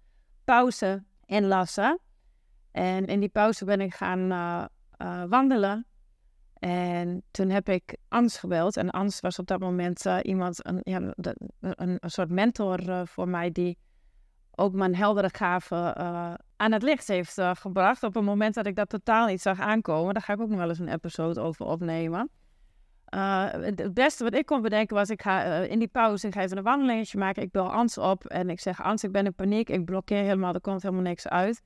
pauze 0.51 1.03
inlassen. 1.25 1.99
En 2.71 3.05
in 3.05 3.19
die 3.19 3.29
pauze 3.29 3.65
ben 3.65 3.81
ik 3.81 3.93
gaan 3.93 4.27
wandelen. 5.29 5.85
En 6.53 7.23
toen 7.31 7.49
heb 7.49 7.69
ik 7.69 7.97
Ans 8.07 8.37
gebeld. 8.37 8.77
En 8.77 8.89
Ans 8.89 9.19
was 9.19 9.39
op 9.39 9.47
dat 9.47 9.59
moment 9.59 10.05
iemand, 10.21 10.65
een, 10.65 10.79
ja, 10.83 11.13
een, 11.59 11.97
een, 11.99 12.09
soort 12.09 12.29
mentor 12.29 13.07
voor 13.07 13.27
mij, 13.27 13.51
die 13.51 13.77
ook 14.51 14.73
mijn 14.73 14.95
heldere 14.95 15.29
gaven 15.33 15.95
aan 16.55 16.71
het 16.71 16.83
licht 16.83 17.07
heeft 17.07 17.41
gebracht. 17.41 18.03
Op 18.03 18.15
een 18.15 18.23
moment 18.23 18.53
dat 18.53 18.65
ik 18.65 18.75
dat 18.75 18.89
totaal 18.89 19.27
niet 19.27 19.41
zag 19.41 19.59
aankomen. 19.59 20.13
Daar 20.13 20.23
ga 20.23 20.33
ik 20.33 20.41
ook 20.41 20.49
nog 20.49 20.59
wel 20.59 20.69
eens 20.69 20.79
een 20.79 20.93
episode 20.93 21.41
over 21.41 21.65
opnemen. 21.65 22.29
Uh, 23.15 23.45
het 23.51 23.93
beste 23.93 24.23
wat 24.23 24.33
ik 24.33 24.45
kon 24.45 24.61
bedenken 24.61 24.95
was, 24.95 25.09
ik 25.09 25.21
ga 25.21 25.61
uh, 25.61 25.71
in 25.71 25.79
die 25.79 25.87
pauze 25.87 26.27
ik 26.27 26.33
ga 26.33 26.41
even 26.41 26.57
een 26.57 26.63
wandelingetje 26.63 27.17
maken. 27.17 27.43
Ik 27.43 27.51
bel 27.51 27.71
Ans 27.71 27.97
op 27.97 28.25
en 28.25 28.49
ik 28.49 28.59
zeg, 28.59 28.81
Ans, 28.81 29.03
ik 29.03 29.11
ben 29.11 29.25
in 29.25 29.33
paniek. 29.33 29.69
Ik 29.69 29.85
blokkeer 29.85 30.23
helemaal, 30.23 30.53
er 30.53 30.61
komt 30.61 30.81
helemaal 30.81 31.03
niks 31.03 31.27
uit. 31.27 31.61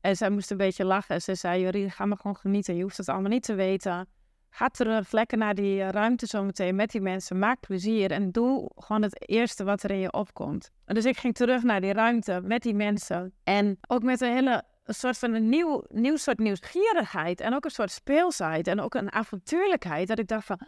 En 0.00 0.16
zij 0.16 0.30
moest 0.30 0.50
een 0.50 0.56
beetje 0.56 0.84
lachen. 0.84 1.14
En 1.14 1.22
ze 1.22 1.34
zei, 1.34 1.62
Jorie, 1.62 1.90
ga 1.90 2.06
maar 2.06 2.16
gewoon 2.16 2.36
genieten. 2.36 2.76
Je 2.76 2.82
hoeft 2.82 2.96
het 2.96 3.08
allemaal 3.08 3.30
niet 3.30 3.42
te 3.42 3.54
weten. 3.54 4.06
Ga 4.50 4.68
terug, 4.68 5.12
lekker 5.12 5.38
naar 5.38 5.54
die 5.54 5.82
eh, 5.82 5.88
ruimte 5.88 6.26
zometeen 6.26 6.76
met 6.76 6.90
die 6.90 7.00
mensen. 7.00 7.38
Maak 7.38 7.60
plezier 7.60 8.10
en 8.10 8.30
doe 8.30 8.70
gewoon 8.76 9.02
het 9.02 9.28
eerste 9.28 9.64
wat 9.64 9.82
er 9.82 9.90
in 9.90 9.98
je 9.98 10.12
opkomt. 10.12 10.70
dus 10.84 11.04
ik 11.04 11.16
ging 11.16 11.34
terug 11.34 11.62
naar 11.62 11.80
die 11.80 11.92
ruimte 11.92 12.40
met 12.44 12.62
die 12.62 12.74
mensen. 12.74 13.32
En 13.44 13.78
ook 13.88 14.02
met 14.02 14.20
een 14.20 14.32
hele 14.32 14.62
een 14.88 14.94
soort 14.94 15.18
van 15.18 15.34
een 15.34 15.48
nieuw, 15.48 15.82
nieuw 15.88 16.16
soort 16.16 16.38
nieuwsgierigheid. 16.38 17.40
En 17.40 17.54
ook 17.54 17.64
een 17.64 17.70
soort 17.70 17.90
speelsheid. 17.90 18.66
En 18.66 18.80
ook 18.80 18.94
een 18.94 19.12
avontuurlijkheid. 19.12 20.08
Dat 20.08 20.18
ik 20.18 20.28
dacht 20.28 20.46
van, 20.46 20.60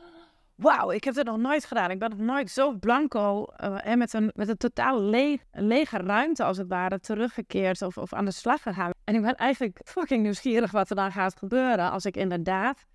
wauw, 0.54 0.90
ik 0.90 1.04
heb 1.04 1.14
het 1.14 1.26
nog 1.26 1.36
nooit 1.36 1.64
gedaan. 1.64 1.90
Ik 1.90 1.98
ben 1.98 2.10
nog 2.10 2.18
nooit 2.18 2.50
zo 2.50 2.72
blanco 2.72 3.44
en 3.44 3.98
met 3.98 4.12
een, 4.12 4.30
met 4.34 4.48
een 4.48 4.56
totaal 4.56 5.02
leeg, 5.02 5.40
lege 5.52 5.96
ruimte 5.96 6.44
als 6.44 6.56
het 6.56 6.68
ware 6.68 7.00
teruggekeerd 7.00 7.82
of, 7.82 7.98
of 7.98 8.12
aan 8.12 8.24
de 8.24 8.30
slag 8.30 8.62
gegaan. 8.62 8.90
En 9.04 9.14
ik 9.14 9.22
ben 9.22 9.36
eigenlijk 9.36 9.80
fucking 9.84 10.22
nieuwsgierig 10.22 10.70
wat 10.70 10.90
er 10.90 10.96
dan 10.96 11.12
gaat 11.12 11.36
gebeuren 11.36 11.90
als 11.90 12.04
ik 12.04 12.16
inderdaad 12.16 12.86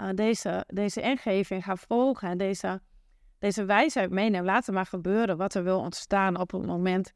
uh, 0.00 0.08
deze, 0.14 0.64
deze 0.66 1.00
ingeving 1.00 1.64
ga 1.64 1.76
volgen. 1.76 2.28
En 2.28 2.38
deze, 2.38 2.80
deze 3.38 3.64
wijsheid 3.64 4.10
meeneem. 4.10 4.44
Laat 4.44 4.66
het 4.66 4.74
maar 4.74 4.86
gebeuren 4.86 5.36
wat 5.36 5.54
er 5.54 5.64
wil 5.64 5.78
ontstaan 5.78 6.40
op 6.40 6.50
het 6.50 6.66
moment 6.66 7.12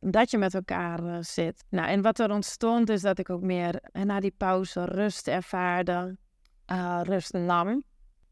dat 0.00 0.30
je 0.30 0.38
met 0.38 0.54
elkaar 0.54 1.04
uh, 1.04 1.16
zit. 1.20 1.64
Nou, 1.68 1.88
en 1.88 2.02
wat 2.02 2.18
er 2.18 2.30
ontstond 2.30 2.88
is 2.88 3.00
dat 3.00 3.18
ik 3.18 3.30
ook 3.30 3.42
meer 3.42 3.82
na 3.92 4.20
die 4.20 4.34
pauze 4.36 4.84
rust 4.84 5.28
ervaarde, 5.28 6.16
uh, 6.66 7.00
rust 7.02 7.32
nam. 7.32 7.84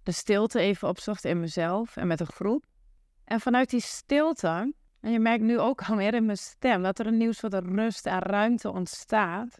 De 0.02 0.12
stilte 0.12 0.61
even 0.61 0.88
opzocht 0.88 1.25
in 1.25 1.40
mezelf 1.40 1.97
en 1.97 2.07
met 2.07 2.21
een 2.21 2.26
groep. 2.26 2.64
En 3.25 3.40
vanuit 3.40 3.71
die 3.71 3.81
stilte, 3.81 4.73
en 5.00 5.12
je 5.12 5.19
merkt 5.19 5.43
nu 5.43 5.59
ook 5.59 5.83
al 5.88 5.95
meer 5.95 6.14
in 6.14 6.25
mijn 6.25 6.38
stem, 6.38 6.83
dat 6.83 6.99
er 6.99 7.07
een 7.07 7.17
nieuw 7.17 7.33
soort 7.33 7.55
rust 7.55 8.07
en 8.07 8.19
ruimte 8.19 8.71
ontstaat. 8.71 9.59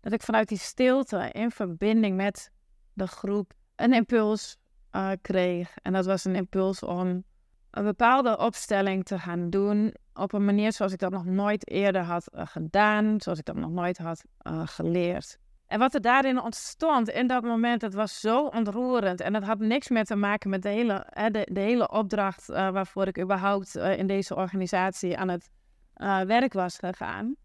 Dat 0.00 0.12
ik 0.12 0.22
vanuit 0.22 0.48
die 0.48 0.58
stilte 0.58 1.30
in 1.32 1.50
verbinding 1.50 2.16
met 2.16 2.50
de 2.92 3.06
groep 3.06 3.52
een 3.76 3.92
impuls 3.92 4.56
kreeg. 5.20 5.76
En 5.82 5.92
dat 5.92 6.06
was 6.06 6.24
een 6.24 6.36
impuls 6.36 6.82
om 6.82 7.24
een 7.74 7.84
bepaalde 7.84 8.38
opstelling 8.38 9.04
te 9.04 9.18
gaan 9.18 9.50
doen 9.50 9.94
op 10.14 10.32
een 10.32 10.44
manier 10.44 10.72
zoals 10.72 10.92
ik 10.92 10.98
dat 10.98 11.10
nog 11.10 11.24
nooit 11.24 11.70
eerder 11.70 12.02
had 12.02 12.30
uh, 12.34 12.46
gedaan, 12.46 13.20
zoals 13.20 13.38
ik 13.38 13.44
dat 13.44 13.56
nog 13.56 13.70
nooit 13.70 13.98
had 13.98 14.24
uh, 14.42 14.62
geleerd. 14.64 15.38
En 15.66 15.78
wat 15.78 15.94
er 15.94 16.00
daarin 16.00 16.40
ontstond 16.40 17.08
in 17.08 17.26
dat 17.26 17.42
moment, 17.42 17.80
dat 17.80 17.94
was 17.94 18.20
zo 18.20 18.46
ontroerend. 18.46 19.20
En 19.20 19.32
dat 19.32 19.42
had 19.42 19.58
niks 19.58 19.88
meer 19.88 20.04
te 20.04 20.16
maken 20.16 20.50
met 20.50 20.62
de 20.62 20.68
hele, 20.68 21.06
de, 21.30 21.48
de, 21.52 21.60
hele 21.60 21.90
opdracht 21.90 22.50
uh, 22.50 22.70
waarvoor 22.70 23.06
ik 23.06 23.20
überhaupt 23.20 23.76
in 23.76 24.06
deze 24.06 24.36
organisatie 24.36 25.18
aan 25.18 25.28
het 25.28 25.50
werk 26.26 26.52
was 26.52 26.78
gegaan. 26.78 27.36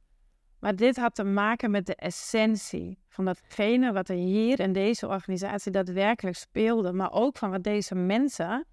Maar 0.60 0.76
dit 0.76 0.98
had 0.98 1.16
te 1.16 1.24
maken 1.24 1.72
met 1.72 1.86
de 1.86 1.96
essentie 1.96 3.00
van 3.08 3.26
datgene 3.26 3.92
wat 3.92 4.10
er 4.10 4.16
hier 4.16 4.60
in 4.60 4.74
deze 4.74 5.08
organisatie 5.08 5.72
daadwerkelijk 5.72 6.36
speelde. 6.36 6.94
Maar 6.94 7.12
ook 7.12 7.38
van 7.38 7.50
wat 7.50 7.64
deze 7.64 7.96
mensen, 7.96 8.66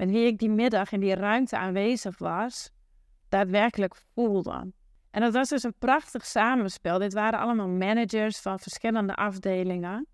met 0.00 0.10
wie 0.10 0.26
ik 0.26 0.38
die 0.38 0.50
middag 0.50 0.92
in 0.92 1.00
die 1.00 1.14
ruimte 1.14 1.56
aanwezig 1.56 2.18
was, 2.18 2.70
daadwerkelijk 3.28 3.94
voelden. 4.14 4.74
En 5.10 5.20
dat 5.20 5.32
was 5.32 5.48
dus 5.48 5.62
een 5.62 5.74
prachtig 5.78 6.26
samenspel. 6.26 6.98
Dit 6.98 7.12
waren 7.12 7.38
allemaal 7.38 7.68
managers 7.68 8.38
van 8.38 8.58
verschillende 8.58 9.14
afdelingen. 9.14 10.06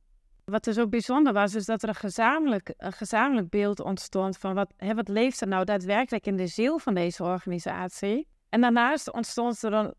Wat 0.45 0.67
er 0.67 0.73
zo 0.73 0.89
bijzonder 0.89 1.33
was, 1.33 1.55
is 1.55 1.65
dat 1.65 1.83
er 1.83 1.89
een 1.89 1.95
gezamenlijk, 1.95 2.75
een 2.77 2.93
gezamenlijk 2.93 3.51
beeld 3.51 3.81
ontstond 3.81 4.39
van 4.39 4.55
wat, 4.55 4.73
hè, 4.77 4.95
wat 4.95 5.09
leeft 5.09 5.41
er 5.41 5.49
nou 5.49 5.65
daadwerkelijk 5.65 6.27
in 6.27 6.37
de 6.37 6.47
ziel 6.47 6.79
van 6.79 6.95
deze 6.95 7.25
organisatie. 7.25 8.29
En 8.49 8.61
daarnaast 8.61 9.13
ontstond 9.13 9.63
er 9.63 9.73
een 9.73 9.95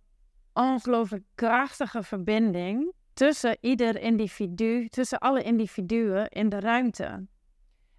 ongelooflijk 0.54 1.24
krachtige 1.36 2.04
verbinding 2.04 2.94
tussen 3.14 3.58
ieder 3.62 4.00
individu, 4.00 4.88
tussen 4.88 5.18
alle 5.18 5.44
individuen 5.44 6.28
in 6.28 6.50
de 6.50 6.60
ruimte. 6.60 7.28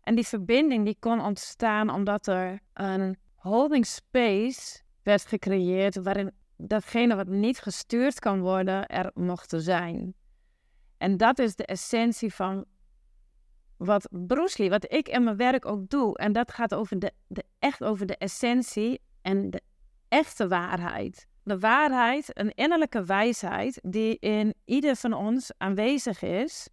En 0.09 0.15
die 0.15 0.27
verbinding 0.27 0.85
die 0.85 0.97
kon 0.99 1.21
ontstaan 1.21 1.91
omdat 1.91 2.27
er 2.27 2.61
een 2.73 3.17
holding 3.35 3.87
space 3.87 4.81
werd 5.03 5.27
gecreëerd 5.27 5.97
waarin 6.03 6.33
datgene 6.57 7.17
wat 7.17 7.27
niet 7.27 7.59
gestuurd 7.59 8.19
kan 8.19 8.41
worden 8.41 8.87
er 8.87 9.11
mocht 9.15 9.55
zijn. 9.57 10.15
En 10.99 11.17
dat 11.17 11.39
is 11.39 11.57
de 11.57 11.67
essentie 11.67 12.35
van 12.35 12.65
wat 13.77 14.09
Bruce 14.11 14.63
Lee, 14.63 14.71
wat 14.71 14.93
ik 14.93 15.09
in 15.09 15.25
mijn 15.25 15.37
werk 15.37 15.67
ook 15.67 15.89
doe. 15.89 16.19
En 16.19 16.33
dat 16.33 16.53
gaat 16.53 16.75
over 16.75 16.99
de, 16.99 17.13
de, 17.27 17.45
echt 17.59 17.85
over 17.85 18.07
de 18.07 18.17
essentie 18.17 19.01
en 19.23 19.51
de 19.51 19.61
echte 20.09 20.49
waarheid 20.49 21.27
de 21.43 21.59
waarheid, 21.59 22.39
een 22.39 22.55
innerlijke 22.55 23.05
wijsheid 23.05 23.81
die 23.83 24.19
in 24.19 24.55
ieder 24.65 24.97
van 24.97 25.13
ons 25.13 25.53
aanwezig 25.57 26.23
is, 26.23 26.69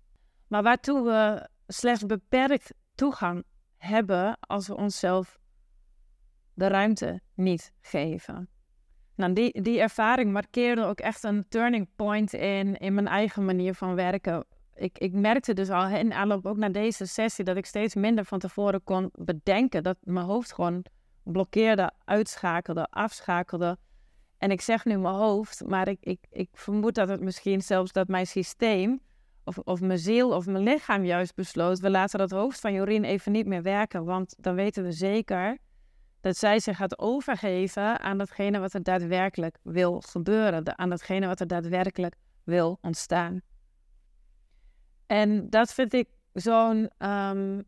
maar 0.47 0.63
waartoe 0.63 1.03
we 1.03 1.49
slechts 1.67 2.05
beperkt 2.05 2.73
toegang 2.95 3.43
hebben 3.77 4.37
als 4.39 4.67
we 4.67 4.75
onszelf 4.75 5.39
de 6.53 6.67
ruimte 6.67 7.21
niet 7.33 7.73
geven. 7.81 8.49
Nou, 9.15 9.33
die, 9.33 9.61
die 9.61 9.79
ervaring 9.79 10.31
markeerde 10.31 10.83
ook 10.83 10.99
echt 10.99 11.23
een 11.23 11.45
turning 11.49 11.87
point 11.95 12.33
in, 12.33 12.77
in 12.77 12.93
mijn 12.93 13.07
eigen 13.07 13.45
manier 13.45 13.73
van 13.73 13.95
werken. 13.95 14.45
Ik, 14.75 14.97
ik 14.97 15.13
merkte 15.13 15.53
dus 15.53 15.69
al 15.69 15.87
in 15.87 16.13
aanloop 16.13 16.45
ook 16.45 16.57
naar 16.57 16.71
deze 16.71 17.05
sessie 17.05 17.45
dat 17.45 17.57
ik 17.57 17.65
steeds 17.65 17.95
minder 17.95 18.25
van 18.25 18.39
tevoren 18.39 18.83
kon 18.83 19.09
bedenken. 19.13 19.83
Dat 19.83 19.97
mijn 20.01 20.25
hoofd 20.25 20.53
gewoon 20.53 20.85
blokkeerde, 21.23 21.91
uitschakelde, 22.05 22.87
afschakelde. 22.89 23.77
En 24.37 24.51
ik 24.51 24.61
zeg 24.61 24.85
nu 24.85 24.97
mijn 24.97 25.15
hoofd, 25.15 25.65
maar 25.65 25.87
ik, 25.87 25.97
ik, 25.99 26.19
ik 26.29 26.49
vermoed 26.53 26.95
dat 26.95 27.09
het 27.09 27.21
misschien 27.21 27.61
zelfs 27.61 27.91
dat 27.91 28.07
mijn 28.07 28.27
systeem, 28.27 29.01
of, 29.45 29.57
of 29.57 29.81
mijn 29.81 29.99
ziel 29.99 30.31
of 30.31 30.45
mijn 30.45 30.63
lichaam 30.63 31.03
juist 31.03 31.35
besloot, 31.35 31.79
we 31.79 31.89
laten 31.89 32.19
dat 32.19 32.31
hoofd 32.31 32.59
van 32.59 32.73
Jorien 32.73 33.03
even 33.03 33.31
niet 33.31 33.45
meer 33.45 33.61
werken. 33.61 34.05
Want 34.05 34.35
dan 34.39 34.55
weten 34.55 34.83
we 34.83 34.91
zeker 34.91 35.57
dat 36.21 36.37
zij 36.37 36.59
zich 36.59 36.77
gaat 36.77 36.99
overgeven 36.99 37.99
aan 37.99 38.17
datgene 38.17 38.59
wat 38.59 38.73
er 38.73 38.83
daadwerkelijk 38.83 39.57
wil 39.63 40.01
gebeuren. 40.01 40.77
aan 40.77 40.89
datgene 40.89 41.27
wat 41.27 41.39
er 41.39 41.47
daadwerkelijk 41.47 42.15
wil 42.43 42.77
ontstaan. 42.81 43.41
En 45.07 45.49
dat 45.49 45.73
vind 45.73 45.93
ik 45.93 46.09
zo'n. 46.33 46.91
Um, 46.97 47.63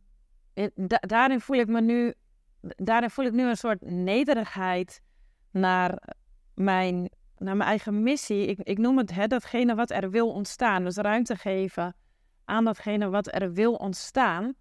daarin 1.00 1.40
voel 1.40 1.58
ik 1.58 1.68
me 1.68 1.82
nu. 1.82 2.14
Daarin 2.62 3.10
voel 3.10 3.26
ik 3.26 3.32
nu 3.32 3.50
een 3.50 3.58
soort 3.58 3.82
nederigheid 3.82 5.02
naar 5.52 6.16
mijn, 6.54 7.10
naar 7.40 7.56
mijn 7.56 7.70
eigen 7.70 8.04
missie. 8.04 8.46
Ik, 8.46 8.60
ik 8.60 8.78
noem 8.78 8.98
het 8.98 9.14
hè, 9.14 9.28
datgene 9.28 9.76
wat 9.76 9.92
er 9.92 10.10
wil 10.10 10.30
ontstaan. 10.30 10.84
Dus 10.84 10.96
ruimte 10.96 11.36
geven 11.36 11.96
aan 12.46 12.66
datgene 12.66 13.10
wat 13.10 13.34
er 13.34 13.54
wil 13.54 13.74
ontstaan. 13.74 14.54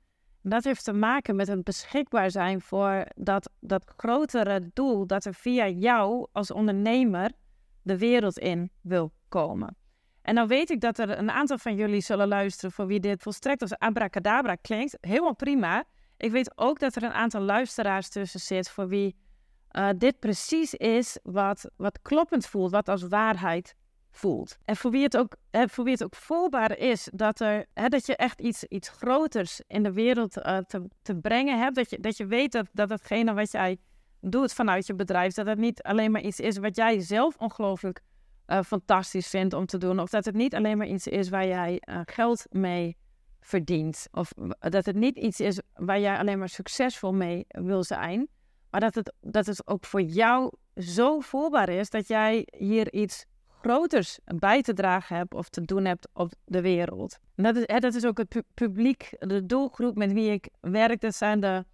dat 0.43 0.65
heeft 0.65 0.85
te 0.85 0.93
maken 0.93 1.37
met 1.37 1.47
het 1.47 1.65
beschikbaar 1.65 2.31
zijn 2.31 2.61
voor 2.61 3.07
dat, 3.17 3.51
dat 3.61 3.93
grotere 3.97 4.71
doel 4.73 5.07
dat 5.07 5.25
er 5.25 5.35
via 5.35 5.69
jou 5.69 6.27
als 6.33 6.51
ondernemer 6.51 7.31
de 7.83 7.99
wereld 7.99 8.39
in 8.39 8.71
wil 8.81 9.13
komen. 9.29 9.77
En 10.23 10.35
dan 10.35 10.47
weet 10.47 10.71
ik 10.71 10.81
dat 10.81 10.99
er 10.99 11.19
een 11.19 11.31
aantal 11.31 11.59
van 11.59 11.75
jullie 11.75 12.01
zullen 12.01 12.29
luisteren 12.29 12.73
voor 12.73 12.87
wie 12.87 13.01
dit 13.01 13.23
volstrekt 13.23 13.63
als 13.63 13.79
abracadabra 13.79 14.55
klinkt. 14.55 14.97
Helemaal 15.01 15.35
prima. 15.35 15.85
Ik 16.17 16.31
weet 16.31 16.59
ook 16.59 16.79
dat 16.79 16.97
er 16.97 17.03
een 17.03 17.13
aantal 17.13 17.41
luisteraars 17.41 18.09
tussen 18.09 18.41
zit 18.41 18.71
voor 18.71 18.89
wie 18.89 19.17
uh, 19.79 19.89
dit 19.97 20.19
precies 20.19 20.75
is 20.75 21.19
wat, 21.23 21.71
wat 21.77 21.99
kloppend 22.03 22.47
voelt, 22.47 22.71
wat 22.71 22.89
als 22.89 23.03
waarheid 23.03 23.75
voelt. 24.11 24.59
En 24.65 24.77
voor 24.77 24.91
wie 24.91 25.03
het 25.03 25.17
ook, 25.17 25.37
hè, 25.51 25.69
voor 25.69 25.85
wie 25.85 25.93
het 25.93 26.05
ook 26.05 26.15
voelbaar 26.15 26.79
is 26.79 27.09
dat, 27.13 27.41
er, 27.41 27.67
hè, 27.75 27.89
dat 27.89 28.07
je 28.07 28.17
echt 28.17 28.41
iets, 28.41 28.65
iets 28.65 28.89
groters 28.89 29.61
in 29.67 29.83
de 29.83 29.93
wereld 29.93 30.37
uh, 30.39 30.59
te, 30.59 30.89
te 31.03 31.17
brengen 31.17 31.59
hebt. 31.59 31.75
Dat 31.75 31.91
je, 31.91 32.01
dat 32.01 32.17
je 32.17 32.27
weet 32.27 32.53
dat, 32.53 32.69
dat 32.73 32.91
hetgene 32.91 33.35
wat 33.35 33.51
jij 33.53 33.79
doet 34.21 34.53
vanuit 34.53 34.87
je 34.87 34.95
bedrijf, 34.95 35.35
dat 35.35 35.47
het 35.47 35.59
niet 35.59 35.83
alleen 35.83 36.11
maar 36.11 36.21
iets 36.21 36.41
is 36.41 36.59
wat 36.59 36.77
jij 36.77 37.01
zelf 37.01 37.37
ongelooflijk 37.37 38.01
uh, 38.47 38.63
fantastisch 38.63 39.29
vindt 39.29 39.55
om 39.55 39.67
te 39.67 39.79
doen. 39.79 40.01
Of 40.01 40.11
dat 40.11 40.25
het 40.25 40.35
niet 40.35 40.55
alleen 40.55 40.79
maar 40.79 40.87
iets 40.87 41.07
is 41.07 41.29
waar 41.29 41.47
jij 41.47 41.83
geld 42.05 42.47
mee 42.51 42.97
verdient. 43.41 44.09
Of 44.13 44.33
dat 44.59 44.87
het 44.87 44.97
niet 44.97 45.17
iets 45.17 45.41
is 45.41 45.61
waar 45.75 46.01
jij 46.01 46.19
alleen 46.19 46.39
maar 46.39 46.49
succesvol 46.49 47.13
mee 47.13 47.47
wil 47.49 47.85
zijn. 47.85 48.29
Maar 48.77 48.91
dat 48.93 48.95
het, 48.95 49.13
dat 49.21 49.47
het 49.47 49.67
ook 49.67 49.85
voor 49.85 50.03
jou 50.03 50.53
zo 50.77 51.21
voelbaar 51.21 51.69
is 51.69 51.91
dat 51.91 52.09
jij 52.09 52.47
hier 52.57 52.93
iets 52.93 53.25
groters 53.61 54.19
bij 54.25 54.63
te 54.63 54.73
dragen 54.73 55.17
hebt 55.17 55.35
of 55.35 55.49
te 55.49 55.61
doen 55.61 55.85
hebt 55.85 56.09
op 56.13 56.33
de 56.45 56.61
wereld. 56.61 57.19
En 57.35 57.45
dat, 57.45 57.57
is, 57.57 57.63
hè, 57.67 57.79
dat 57.79 57.95
is 57.95 58.05
ook 58.05 58.19
het 58.19 58.43
publiek, 58.55 59.17
de 59.19 59.47
doelgroep 59.47 59.97
met 59.97 60.13
wie 60.13 60.31
ik 60.31 60.49
werk. 60.61 61.01
Dat 61.01 61.15
zijn 61.15 61.41
de, 61.41 61.65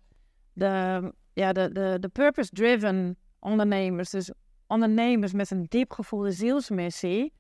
de, 0.52 1.12
ja, 1.32 1.52
de, 1.52 1.72
de, 1.72 1.96
de 2.00 2.08
purpose-driven 2.08 3.16
ondernemers. 3.38 4.10
Dus 4.10 4.30
ondernemers 4.66 5.32
met 5.32 5.50
een 5.50 5.66
diep 5.68 5.92
gevoelde 5.92 6.32
zielsmissie. 6.32 7.32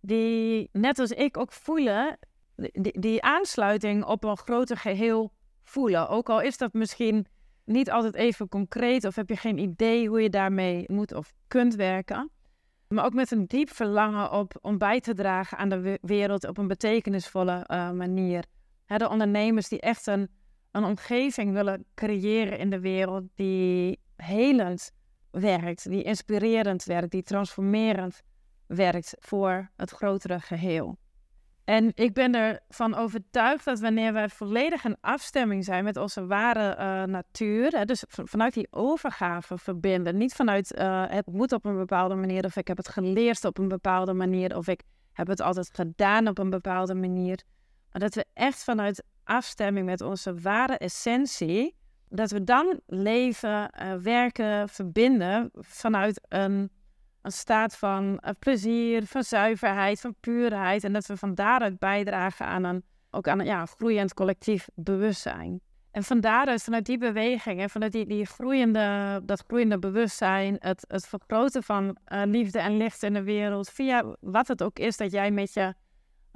Die, 0.00 0.68
net 0.72 0.98
als 0.98 1.10
ik, 1.10 1.36
ook 1.36 1.52
voelen, 1.52 2.18
die, 2.56 3.00
die 3.00 3.22
aansluiting 3.22 4.04
op 4.04 4.24
een 4.24 4.36
groter 4.36 4.76
geheel 4.76 5.32
voelen. 5.62 6.08
Ook 6.08 6.28
al 6.28 6.40
is 6.40 6.56
dat 6.56 6.72
misschien 6.72 7.26
niet 7.64 7.90
altijd 7.90 8.14
even 8.14 8.48
concreet 8.48 9.04
of 9.04 9.16
heb 9.16 9.28
je 9.28 9.36
geen 9.36 9.58
idee 9.58 10.08
hoe 10.08 10.22
je 10.22 10.30
daarmee 10.30 10.84
moet 10.86 11.14
of 11.14 11.32
kunt 11.48 11.74
werken. 11.74 12.30
Maar 12.88 13.04
ook 13.04 13.14
met 13.14 13.30
een 13.30 13.46
diep 13.46 13.70
verlangen 13.70 14.32
op, 14.32 14.58
om 14.60 14.78
bij 14.78 15.00
te 15.00 15.14
dragen 15.14 15.58
aan 15.58 15.68
de 15.68 15.98
wereld 16.02 16.48
op 16.48 16.58
een 16.58 16.66
betekenisvolle 16.68 17.66
uh, 17.70 17.90
manier. 17.90 18.44
de 18.86 19.08
ondernemers 19.08 19.68
die 19.68 19.80
echt 19.80 20.06
een, 20.06 20.28
een 20.70 20.84
omgeving 20.84 21.52
willen 21.52 21.84
creëren 21.94 22.58
in 22.58 22.70
de 22.70 22.80
wereld 22.80 23.24
die 23.34 24.00
helend 24.16 24.92
werkt, 25.30 25.90
die 25.90 26.02
inspirerend 26.02 26.84
werkt, 26.84 27.10
die 27.10 27.22
transformerend 27.22 28.22
werkt 28.66 29.14
voor 29.18 29.70
het 29.76 29.90
grotere 29.90 30.40
geheel. 30.40 30.98
En 31.64 31.90
ik 31.94 32.12
ben 32.12 32.34
ervan 32.34 32.94
overtuigd 32.94 33.64
dat 33.64 33.80
wanneer 33.80 34.12
wij 34.12 34.28
volledig 34.28 34.84
in 34.84 34.96
afstemming 35.00 35.64
zijn 35.64 35.84
met 35.84 35.96
onze 35.96 36.26
ware 36.26 36.76
uh, 36.78 37.12
natuur, 37.12 37.70
hè, 37.70 37.84
dus 37.84 38.04
vanuit 38.08 38.54
die 38.54 38.68
overgave 38.70 39.58
verbinden, 39.58 40.16
niet 40.16 40.34
vanuit 40.34 40.78
uh, 40.78 41.04
het 41.08 41.26
moet 41.26 41.52
op 41.52 41.64
een 41.64 41.76
bepaalde 41.76 42.14
manier, 42.14 42.44
of 42.44 42.56
ik 42.56 42.68
heb 42.68 42.76
het 42.76 42.88
geleerd 42.88 43.44
op 43.44 43.58
een 43.58 43.68
bepaalde 43.68 44.12
manier, 44.12 44.56
of 44.56 44.68
ik 44.68 44.82
heb 45.12 45.26
het 45.26 45.40
altijd 45.40 45.70
gedaan 45.72 46.28
op 46.28 46.38
een 46.38 46.50
bepaalde 46.50 46.94
manier, 46.94 47.42
maar 47.92 48.00
dat 48.00 48.14
we 48.14 48.24
echt 48.32 48.64
vanuit 48.64 49.04
afstemming 49.24 49.86
met 49.86 50.00
onze 50.00 50.34
ware 50.34 50.78
essentie, 50.78 51.76
dat 52.08 52.30
we 52.30 52.44
dan 52.44 52.80
leven, 52.86 53.70
uh, 53.82 53.94
werken, 53.94 54.68
verbinden 54.68 55.50
vanuit 55.52 56.20
een 56.28 56.70
een 57.22 57.32
staat 57.32 57.76
van 57.76 58.04
uh, 58.04 58.30
plezier, 58.38 59.06
van 59.06 59.22
zuiverheid, 59.22 60.00
van 60.00 60.14
puurheid. 60.20 60.84
En 60.84 60.92
dat 60.92 61.06
we 61.06 61.16
van 61.16 61.34
daaruit 61.34 61.78
bijdragen 61.78 62.46
aan 62.46 62.64
een, 62.64 62.84
ook 63.10 63.28
aan 63.28 63.38
een 63.38 63.46
ja, 63.46 63.66
groeiend 63.66 64.14
collectief 64.14 64.68
bewustzijn. 64.74 65.60
En 65.90 66.02
van 66.02 66.20
daaruit, 66.20 66.62
vanuit 66.62 66.86
die 66.86 66.98
beweging 66.98 67.60
en 67.60 67.70
vanuit 67.70 67.92
die, 67.92 68.06
die 68.06 68.26
groeiende, 68.26 69.20
dat 69.24 69.44
groeiende 69.46 69.78
bewustzijn, 69.78 70.56
het, 70.58 70.84
het 70.88 71.06
vergroten 71.06 71.62
van 71.62 71.96
uh, 72.12 72.22
liefde 72.24 72.58
en 72.58 72.76
licht 72.76 73.02
in 73.02 73.12
de 73.12 73.22
wereld, 73.22 73.70
via 73.70 74.16
wat 74.20 74.48
het 74.48 74.62
ook 74.62 74.78
is 74.78 74.96
dat 74.96 75.12
jij 75.12 75.30
met 75.30 75.52
je 75.52 75.74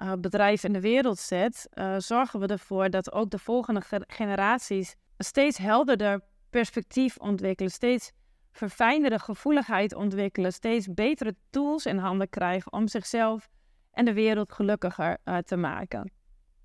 uh, 0.02 0.12
bedrijf 0.18 0.64
in 0.64 0.72
de 0.72 0.80
wereld 0.80 1.18
zet, 1.18 1.68
zorgen 1.98 2.40
we 2.40 2.46
ervoor 2.46 2.90
dat 2.90 3.12
ook 3.12 3.30
de 3.30 3.38
volgende 3.38 3.82
generaties 4.06 4.94
een 5.16 5.24
steeds 5.24 5.58
helderder 5.58 6.20
perspectief 6.50 7.16
ontwikkelen, 7.16 7.70
steeds 7.70 8.12
verfijndere 8.56 9.18
gevoeligheid 9.18 9.94
ontwikkelen, 9.94 10.52
steeds 10.52 10.94
betere 10.94 11.34
tools 11.50 11.86
in 11.86 11.98
handen 11.98 12.28
krijgen 12.28 12.72
om 12.72 12.88
zichzelf 12.88 13.48
en 13.92 14.04
de 14.04 14.12
wereld 14.12 14.52
gelukkiger 14.52 15.16
uh, 15.24 15.38
te 15.38 15.56
maken. 15.56 16.10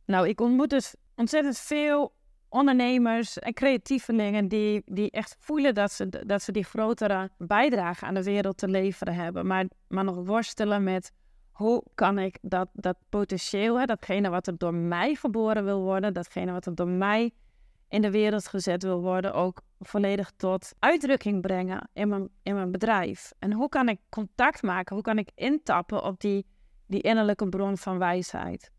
Nou, 0.05 0.27
ik 0.27 0.41
ontmoet 0.41 0.69
dus 0.69 0.95
ontzettend 1.15 1.57
veel 1.57 2.13
ondernemers 2.49 3.39
en 3.39 3.53
creatievelingen 3.53 4.47
die, 4.47 4.81
die 4.85 5.11
echt 5.11 5.35
voelen 5.39 5.73
dat 5.73 5.91
ze, 5.91 6.23
dat 6.25 6.41
ze 6.41 6.51
die 6.51 6.63
grotere 6.63 7.29
bijdrage 7.37 8.05
aan 8.05 8.13
de 8.13 8.23
wereld 8.23 8.57
te 8.57 8.67
leveren 8.67 9.13
hebben, 9.13 9.47
maar, 9.47 9.65
maar 9.87 10.03
nog 10.03 10.15
worstelen 10.15 10.83
met 10.83 11.11
hoe 11.51 11.83
kan 11.95 12.19
ik 12.19 12.37
dat, 12.41 12.69
dat 12.73 12.97
potentieel, 13.09 13.79
hè, 13.79 13.85
datgene 13.85 14.29
wat 14.29 14.47
er 14.47 14.57
door 14.57 14.73
mij 14.73 15.15
geboren 15.15 15.63
wil 15.63 15.81
worden, 15.81 16.13
datgene 16.13 16.51
wat 16.51 16.65
er 16.65 16.75
door 16.75 16.87
mij 16.87 17.31
in 17.91 18.01
de 18.01 18.11
wereld 18.11 18.47
gezet 18.47 18.83
wil 18.83 19.01
worden, 19.01 19.33
ook 19.33 19.61
volledig 19.79 20.31
tot 20.37 20.71
uitdrukking 20.79 21.41
brengen 21.41 21.89
in 21.93 22.07
mijn, 22.07 22.29
in 22.43 22.55
mijn 22.55 22.71
bedrijf. 22.71 23.33
En 23.39 23.53
hoe 23.53 23.69
kan 23.69 23.89
ik 23.89 23.99
contact 24.09 24.61
maken? 24.61 24.95
Hoe 24.95 25.03
kan 25.03 25.17
ik 25.17 25.31
intappen 25.35 26.03
op 26.03 26.19
die, 26.19 26.45
die 26.87 27.01
innerlijke 27.01 27.49
bron 27.49 27.77
van 27.77 27.97
wijsheid? 27.97 28.71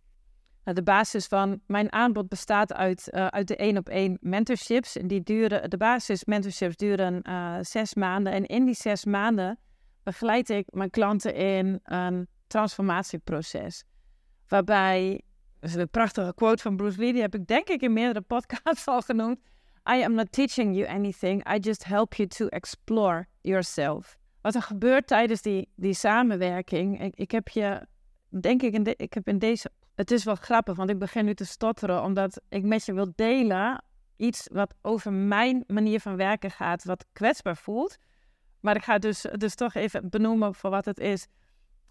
Nou, 0.65 0.77
de 0.77 0.83
basis 0.83 1.27
van 1.27 1.61
mijn 1.67 1.93
aanbod 1.93 2.29
bestaat 2.29 2.73
uit, 2.73 3.09
uh, 3.11 3.27
uit 3.27 3.49
de 3.49 3.57
één 3.57 3.77
op 3.77 3.89
één 3.89 4.19
mentorships. 4.21 4.93
Die 5.05 5.23
duren, 5.23 5.71
de 5.71 5.77
basis 5.77 6.25
mentorships 6.25 6.77
duren 6.77 7.21
uh, 7.29 7.57
zes 7.61 7.95
maanden. 7.95 8.33
En 8.33 8.47
in 8.47 8.65
die 8.65 8.75
zes 8.75 9.05
maanden 9.05 9.59
begeleid 10.03 10.51
ik 10.51 10.67
mijn 10.71 10.91
klanten 10.91 11.35
in 11.35 11.81
een 11.83 12.29
transformatieproces. 12.47 13.85
Waarbij 14.49 15.23
is 15.71 15.75
een 15.75 15.89
prachtige 15.89 16.35
quote 16.35 16.63
van 16.63 16.77
Bruce 16.77 16.99
Lee, 16.99 17.13
die 17.13 17.21
heb 17.21 17.35
ik 17.35 17.47
denk 17.47 17.69
ik 17.69 17.81
in 17.81 17.93
meerdere 17.93 18.21
podcasts 18.21 18.87
al 18.95 19.03
genoemd. 19.03 19.39
I 19.91 20.03
am 20.03 20.15
not 20.15 20.33
teaching 20.33 20.77
you 20.77 20.89
anything, 20.89 21.55
I 21.55 21.59
just 21.59 21.85
help 21.85 22.15
you 22.15 22.29
to 22.29 22.47
explore 22.47 23.27
yourself. 23.41 24.19
Wat 24.41 24.55
er 24.55 24.63
gebeurt 24.63 25.07
tijdens 25.07 25.43
die, 25.43 25.69
die 25.75 25.95
samenwerking, 25.95 27.03
ik, 27.03 27.15
ik 27.15 27.31
heb 27.31 27.49
je, 27.49 27.87
denk 28.29 28.63
ik, 28.63 28.73
in 28.73 28.83
de, 28.83 28.95
ik 28.97 29.15
heb 29.15 29.29
in 29.29 29.39
deze, 29.39 29.71
het 29.95 30.11
is 30.11 30.25
wel 30.25 30.35
grappig, 30.35 30.77
want 30.77 30.91
ik 30.91 30.99
begin 30.99 31.25
nu 31.25 31.35
te 31.35 31.45
stotteren, 31.45 32.03
omdat 32.03 32.41
ik 32.49 32.63
met 32.65 32.85
je 32.85 32.93
wil 32.93 33.13
delen 33.15 33.85
iets 34.17 34.49
wat 34.53 34.75
over 34.83 35.13
mijn 35.13 35.65
manier 35.67 36.01
van 36.01 36.17
werken 36.17 36.51
gaat, 36.51 36.85
wat 36.85 37.05
kwetsbaar 37.13 37.57
voelt. 37.57 37.97
Maar 38.61 38.77
ik 38.77 38.85
ga 38.85 38.99
dus, 38.99 39.27
dus 39.37 39.55
toch 39.55 39.75
even 39.75 40.11
benoemen 40.11 40.55
voor 40.55 40.71
wat 40.71 40.85
het 40.85 40.99
is. 40.99 41.27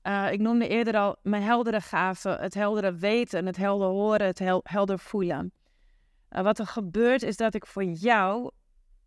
Uh, 0.04 0.32
ik 0.32 0.40
noemde 0.40 0.68
eerder 0.68 0.98
al 0.98 1.16
mijn 1.22 1.44
heldere 1.44 1.82
gaven, 1.82 2.40
het 2.40 2.54
heldere 2.54 2.94
weten, 2.96 3.46
het 3.46 3.58
helder 3.58 3.88
horen, 3.88 4.28
het 4.28 4.40
helder 4.64 5.00
voelen. 5.00 5.52
Uh, 6.30 6.42
wat 6.42 6.60
er 6.60 6.68
gebeurt 6.68 7.24
is 7.24 7.38
dat 7.38 7.54
ik 7.54 7.66
voor 7.66 7.84
jou 7.84 8.52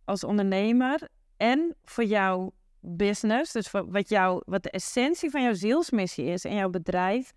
als 0.05 0.25
ondernemer 0.25 1.09
en 1.37 1.77
voor 1.85 2.05
jouw 2.05 2.53
business, 2.81 3.53
dus 3.53 3.69
voor 3.69 3.91
wat, 3.91 4.09
jou, 4.09 4.43
wat 4.47 4.63
de 4.63 4.71
essentie 4.71 5.31
van 5.31 5.43
jouw 5.43 5.55
zielsmissie 5.55 6.25
is 6.25 6.45
in 6.45 6.55
jouw 6.55 6.71
bedrijf, 6.71 7.33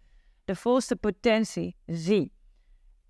de 0.46 0.56
volste 0.56 0.96
potentie 0.96 1.76
zie. 1.86 2.32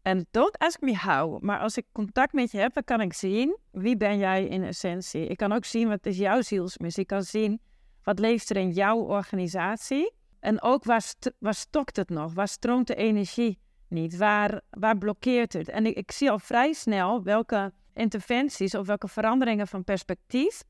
En 0.01 0.27
don't 0.31 0.57
ask 0.57 0.81
me 0.81 0.97
how, 0.97 1.41
maar 1.41 1.59
als 1.59 1.77
ik 1.77 1.85
contact 1.91 2.33
met 2.33 2.51
je 2.51 2.57
heb, 2.57 2.73
dan 2.73 2.83
kan 2.83 3.01
ik 3.01 3.13
zien 3.13 3.57
wie 3.71 3.97
ben 3.97 4.17
jij 4.17 4.45
in 4.45 4.63
essentie. 4.63 5.27
Ik 5.27 5.37
kan 5.37 5.51
ook 5.51 5.65
zien 5.65 5.87
wat 5.87 6.05
is 6.05 6.17
jouw 6.17 6.41
zielsmissie. 6.41 7.01
Ik 7.01 7.07
kan 7.07 7.23
zien 7.23 7.61
wat 8.03 8.19
leeft 8.19 8.49
er 8.49 8.57
in 8.57 8.71
jouw 8.71 8.97
organisatie. 8.97 10.11
En 10.39 10.61
ook 10.61 10.83
waar, 10.83 11.01
st 11.01 11.31
waar 11.39 11.53
stokt 11.53 11.95
het 11.95 12.09
nog? 12.09 12.33
Waar 12.33 12.47
stroomt 12.47 12.87
de 12.87 12.95
energie 12.95 13.59
niet? 13.87 14.17
Waar, 14.17 14.61
waar 14.69 14.97
blokkeert 14.97 15.53
het? 15.53 15.69
En 15.69 15.85
ik, 15.85 15.95
ik 15.95 16.11
zie 16.11 16.31
al 16.31 16.39
vrij 16.39 16.73
snel 16.73 17.23
welke 17.23 17.73
interventies 17.93 18.75
of 18.75 18.87
welke 18.87 19.07
veranderingen 19.07 19.67
van 19.67 19.83
perspectief 19.83 20.63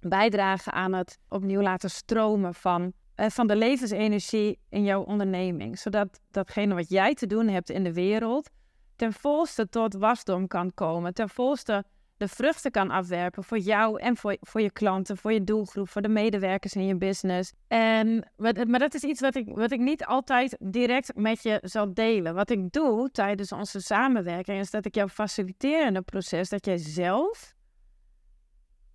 bijdragen 0.00 0.72
aan 0.72 0.92
het 0.92 1.18
opnieuw 1.28 1.60
laten 1.60 1.90
stromen 1.90 2.54
van, 2.54 2.92
eh, 3.14 3.26
van 3.30 3.46
de 3.46 3.56
levensenergie 3.56 4.58
in 4.68 4.84
jouw 4.84 5.02
onderneming. 5.02 5.78
Zodat 5.78 6.20
datgene 6.30 6.74
wat 6.74 6.88
jij 6.88 7.14
te 7.14 7.26
doen 7.26 7.48
hebt 7.48 7.70
in 7.70 7.84
de 7.84 7.92
wereld 7.92 8.50
ten 8.96 9.12
volste 9.12 9.68
tot 9.68 9.94
wasdom 9.94 10.46
kan 10.46 10.74
komen. 10.74 11.14
Ten 11.14 11.28
volste 11.28 11.84
de 12.16 12.28
vruchten 12.28 12.70
kan 12.70 12.90
afwerpen 12.90 13.44
voor 13.44 13.58
jou 13.58 14.00
en 14.00 14.16
voor, 14.16 14.36
voor 14.40 14.60
je 14.60 14.70
klanten, 14.70 15.16
voor 15.16 15.32
je 15.32 15.44
doelgroep, 15.44 15.88
voor 15.88 16.02
de 16.02 16.08
medewerkers 16.08 16.74
in 16.74 16.86
je 16.86 16.96
business. 16.96 17.52
En, 17.68 18.30
maar 18.36 18.78
dat 18.78 18.94
is 18.94 19.02
iets 19.02 19.20
wat 19.20 19.34
ik, 19.34 19.48
wat 19.48 19.70
ik 19.70 19.80
niet 19.80 20.04
altijd 20.04 20.56
direct 20.60 21.14
met 21.14 21.42
je 21.42 21.58
zal 21.62 21.94
delen. 21.94 22.34
Wat 22.34 22.50
ik 22.50 22.72
doe 22.72 23.10
tijdens 23.10 23.52
onze 23.52 23.80
samenwerking 23.80 24.58
is 24.58 24.70
dat 24.70 24.84
ik 24.84 24.94
jou 24.94 25.08
faciliteer 25.08 25.86
in 25.86 25.94
het 25.94 26.04
proces 26.04 26.48
dat 26.48 26.64
jij 26.66 26.76
zelf 26.76 27.54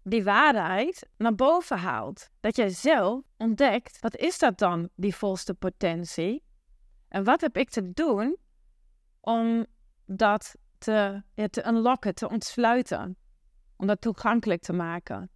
die 0.04 0.24
waarheid 0.24 1.10
naar 1.18 1.36
boven 1.36 1.78
haalt. 1.78 2.30
Dat 2.40 2.56
jij 2.56 2.70
zelf 2.70 3.22
ontdekt, 3.38 4.00
wat 4.00 4.16
is 4.16 4.38
dat 4.38 4.58
dan, 4.58 4.90
die 4.96 5.16
volste 5.16 5.54
potentie? 5.54 6.44
En 7.08 7.24
wat 7.24 7.42
heb 7.42 7.58
ik 7.58 7.70
te 7.70 7.92
doen 7.94 8.38
om 9.20 9.66
dat 10.06 10.56
te, 10.82 11.22
te 11.50 11.66
unlocken, 11.68 12.16
te 12.16 12.30
ontsluiten. 12.30 13.18
Om 13.78 13.88
dat 13.88 14.02
toegankelijk 14.02 14.62
te 14.62 14.74
maken. 14.74 15.30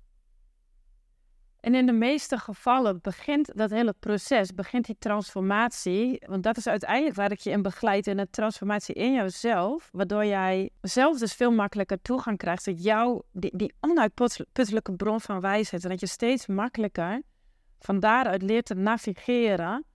En 1.65 1.75
in 1.75 1.85
de 1.85 1.91
meeste 1.91 2.37
gevallen 2.37 2.99
begint 3.01 3.57
dat 3.57 3.69
hele 3.69 3.93
proces, 3.99 4.53
begint 4.53 4.85
die 4.85 4.95
transformatie, 4.99 6.23
want 6.27 6.43
dat 6.43 6.57
is 6.57 6.67
uiteindelijk 6.67 7.15
waar 7.15 7.31
ik 7.31 7.39
je 7.39 7.49
in 7.49 7.61
begeleid, 7.61 8.07
in 8.07 8.17
de 8.17 8.29
transformatie 8.29 8.95
in 8.95 9.13
jouzelf, 9.13 9.89
waardoor 9.91 10.25
jij 10.25 10.69
zelf 10.81 11.17
dus 11.17 11.33
veel 11.33 11.51
makkelijker 11.51 12.01
toegang 12.01 12.37
krijgt 12.37 12.63
tot 12.63 12.83
jouw, 12.83 13.23
die, 13.31 13.73
onuitputtelijke 13.79 14.93
bron 14.93 15.21
van 15.21 15.39
wijsheid. 15.39 15.83
En 15.83 15.89
dat 15.89 15.99
je 15.99 16.07
steeds 16.07 16.47
makkelijker 16.47 17.21
van 17.79 17.99
daaruit 17.99 18.41
leert 18.41 18.65
te 18.65 18.75
navigeren 18.75 19.85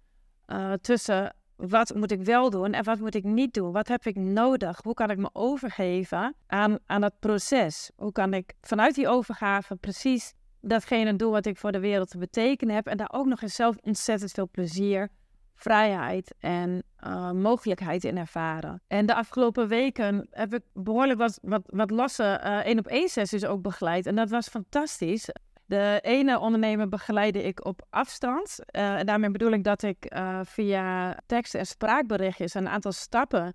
uh, 0.47 0.73
tussen 0.73 1.35
wat 1.69 1.95
moet 1.95 2.11
ik 2.11 2.23
wel 2.23 2.51
doen 2.51 2.73
en 2.73 2.85
wat 2.85 2.99
moet 2.99 3.15
ik 3.15 3.25
niet 3.25 3.55
doen? 3.55 3.73
Wat 3.73 3.89
heb 3.89 4.07
ik 4.07 4.17
nodig? 4.17 4.81
Hoe 4.83 4.95
kan 4.95 5.11
ik 5.11 5.19
me 5.19 5.31
overgeven 5.33 6.35
aan, 6.47 6.79
aan 6.87 7.01
dat 7.01 7.15
proces? 7.19 7.91
Hoe 7.97 8.13
kan 8.13 8.35
ik 8.35 8.55
vanuit 8.61 8.95
die 8.95 9.09
overgave 9.09 9.77
precies 9.77 10.33
datgene 10.61 11.17
doe 11.17 11.31
wat 11.31 11.47
ik 11.47 11.57
voor 11.57 11.73
de 11.73 11.81
wereld 11.81 12.11
te 12.11 12.19
betekenen 12.19 12.75
heb. 12.75 12.87
En 12.87 12.97
daar 12.97 13.13
ook 13.13 13.27
nog 13.27 13.43
eens 13.43 13.55
zelf 13.55 13.77
ontzettend 13.83 14.33
veel 14.33 14.49
plezier, 14.49 15.09
vrijheid 15.55 16.35
en 16.39 16.83
uh, 17.07 17.31
mogelijkheid 17.31 18.05
in 18.05 18.17
ervaren. 18.17 18.83
En 18.87 19.07
de 19.07 19.15
afgelopen 19.15 19.69
weken 19.69 20.27
heb 20.31 20.55
ik 20.55 20.63
behoorlijk 20.73 21.19
wat, 21.19 21.39
wat, 21.43 21.63
wat 21.67 21.91
losse 21.91 22.25
één 22.65 22.79
op 22.79 22.87
één 22.87 23.09
sessies 23.09 23.45
ook 23.45 23.63
begeleid. 23.63 24.07
En 24.07 24.15
dat 24.15 24.31
was 24.31 24.49
fantastisch. 24.49 25.29
De 25.71 25.99
ene 26.03 26.39
ondernemer 26.39 26.89
begeleide 26.89 27.43
ik 27.43 27.65
op 27.65 27.87
afstand. 27.91 28.59
Uh, 28.77 28.99
en 28.99 29.07
daarmee 29.07 29.31
bedoel 29.31 29.53
ik 29.53 29.65
dat 29.65 29.83
ik 29.83 30.15
uh, 30.15 30.41
via 30.43 31.17
tekst- 31.27 31.55
en 31.55 31.67
spraakberichtjes 31.67 32.55
een 32.55 32.69
aantal 32.69 32.93
stappen 32.93 33.55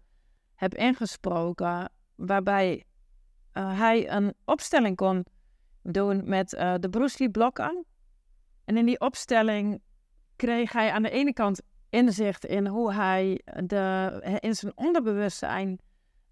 heb 0.55 0.75
ingesproken. 0.75 1.89
Waarbij 2.15 2.83
uh, 3.53 3.79
hij 3.79 4.11
een 4.11 4.33
opstelling 4.45 4.95
kon 4.95 5.25
doen 5.81 6.29
met 6.29 6.49
de 6.49 6.87
Bruce 6.89 7.15
Lee 7.19 7.31
blokken. 7.31 7.85
En 8.65 8.77
in 8.77 8.85
die 8.85 8.99
opstelling 8.99 9.81
kreeg 10.35 10.71
hij 10.71 10.91
aan 10.91 11.03
de 11.03 11.09
ene 11.09 11.33
kant 11.33 11.61
inzicht 11.89 12.45
in 12.45 12.67
hoe 12.67 12.93
hij 12.93 13.41
de, 13.63 14.37
in 14.39 14.55
zijn 14.55 14.77
onderbewustzijn 14.77 15.79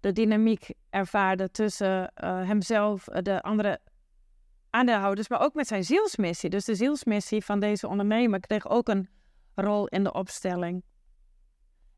de 0.00 0.12
dynamiek 0.12 0.70
ervaarde 0.90 1.50
tussen 1.50 2.12
hemzelf, 2.46 3.04
de 3.04 3.42
andere 3.42 3.80
aandeelhouders, 4.74 5.28
maar 5.28 5.40
ook 5.40 5.54
met 5.54 5.66
zijn 5.66 5.84
zielsmissie. 5.84 6.50
Dus 6.50 6.64
de 6.64 6.74
zielsmissie 6.74 7.44
van 7.44 7.60
deze 7.60 7.88
ondernemer 7.88 8.40
kreeg 8.40 8.68
ook 8.68 8.88
een 8.88 9.08
rol 9.54 9.86
in 9.86 10.04
de 10.04 10.12
opstelling. 10.12 10.82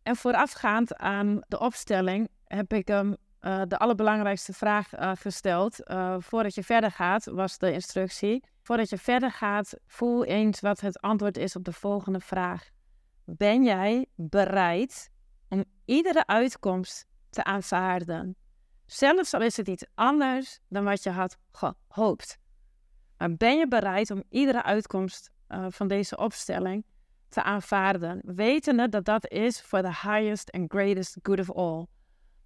En 0.03 0.17
voorafgaand 0.17 0.97
aan 0.97 1.41
de 1.49 1.59
opstelling 1.59 2.29
heb 2.45 2.73
ik 2.73 2.89
hem 2.89 3.17
uh, 3.41 3.63
de 3.69 3.79
allerbelangrijkste 3.79 4.53
vraag 4.53 4.99
uh, 4.99 5.13
gesteld. 5.15 5.91
Uh, 5.91 6.17
voordat 6.19 6.55
je 6.55 6.63
verder 6.63 6.91
gaat, 6.91 7.25
was 7.25 7.59
de 7.59 7.73
instructie. 7.73 8.45
Voordat 8.63 8.89
je 8.89 8.99
verder 8.99 9.33
gaat, 9.33 9.75
voel 9.87 10.25
eens 10.25 10.61
wat 10.61 10.81
het 10.81 11.01
antwoord 11.01 11.37
is 11.37 11.57
op 11.57 11.65
de 11.65 11.73
volgende 11.73 12.21
vraag. 12.21 12.69
Ben 13.25 13.65
jij 13.65 14.07
bereid 14.15 15.11
om 15.49 15.65
iedere 15.85 16.27
uitkomst 16.27 17.07
te 17.31 17.45
aanvaarden? 17.45 18.37
Zelfs 18.87 19.35
al 19.35 19.43
is 19.43 19.57
het 19.57 19.69
iets 19.69 19.85
anders 19.95 20.59
dan 20.69 20.85
wat 20.85 21.03
je 21.03 21.11
had 21.11 21.37
gehoopt. 21.53 22.39
Ben 23.17 23.59
je 23.59 23.69
bereid 23.69 24.11
om 24.11 24.23
iedere 24.29 24.63
uitkomst 24.63 25.31
uh, 25.49 25.67
van 25.69 25.89
deze 25.89 26.17
opstelling 26.17 26.85
te 27.29 27.43
aanvaarden, 27.43 28.21
wetende 28.25 28.89
dat 28.89 29.05
dat 29.05 29.31
is 29.31 29.63
voor 29.63 29.81
the 29.81 30.09
highest 30.09 30.53
and 30.53 30.73
greatest 30.73 31.19
good 31.23 31.41
of 31.41 31.53
all? 31.53 31.87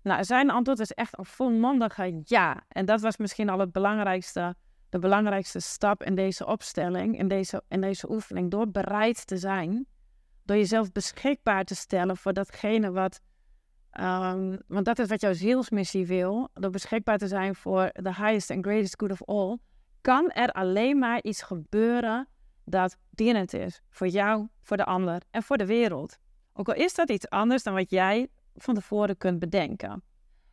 Nou, 0.03 0.25
zijn 0.25 0.51
antwoord 0.51 0.79
is 0.79 0.93
echt 0.93 1.19
een 1.19 1.25
volmondige 1.25 2.21
ja. 2.25 2.65
En 2.69 2.85
dat 2.85 3.01
was 3.01 3.17
misschien 3.17 3.49
al 3.49 3.59
het 3.59 3.73
belangrijkste, 3.73 4.55
de 4.89 4.99
belangrijkste 4.99 5.61
stap 5.61 6.03
in 6.03 6.15
deze 6.15 6.47
opstelling, 6.47 7.19
in 7.19 7.29
deze, 7.29 7.63
in 7.69 7.81
deze 7.81 8.11
oefening. 8.11 8.51
Door 8.51 8.71
bereid 8.71 9.27
te 9.27 9.37
zijn, 9.37 9.87
door 10.45 10.57
jezelf 10.57 10.93
beschikbaar 10.93 11.65
te 11.65 11.75
stellen 11.75 12.17
voor 12.17 12.33
datgene 12.33 12.91
wat, 12.91 13.21
um, 14.01 14.59
want 14.67 14.85
dat 14.85 14.99
is 14.99 15.09
wat 15.09 15.21
jouw 15.21 15.33
zielsmissie 15.33 16.07
wil, 16.07 16.49
door 16.53 16.71
beschikbaar 16.71 17.19
te 17.19 17.29
zijn 17.29 17.55
voor 17.55 17.91
the 17.93 18.15
highest 18.15 18.51
and 18.51 18.65
greatest 18.65 18.95
good 19.01 19.13
of 19.13 19.23
all 19.25 19.59
kan 20.01 20.31
er 20.31 20.53
alleen 20.53 20.99
maar 20.99 21.23
iets 21.23 21.43
gebeuren 21.43 22.29
dat 22.65 22.97
dienend 23.11 23.53
is 23.53 23.81
voor 23.91 24.09
jou, 24.09 24.49
voor 24.61 24.77
de 24.77 24.85
ander 24.85 25.23
en 25.31 25.43
voor 25.43 25.57
de 25.57 25.67
wereld. 25.67 26.19
Ook 26.53 26.69
al 26.69 26.75
is 26.75 26.95
dat 26.95 27.11
iets 27.11 27.29
anders 27.29 27.63
dan 27.63 27.75
wat 27.75 27.91
jij 27.91 28.29
van 28.57 28.75
tevoren 28.75 29.17
kunt 29.17 29.39
bedenken. 29.39 30.03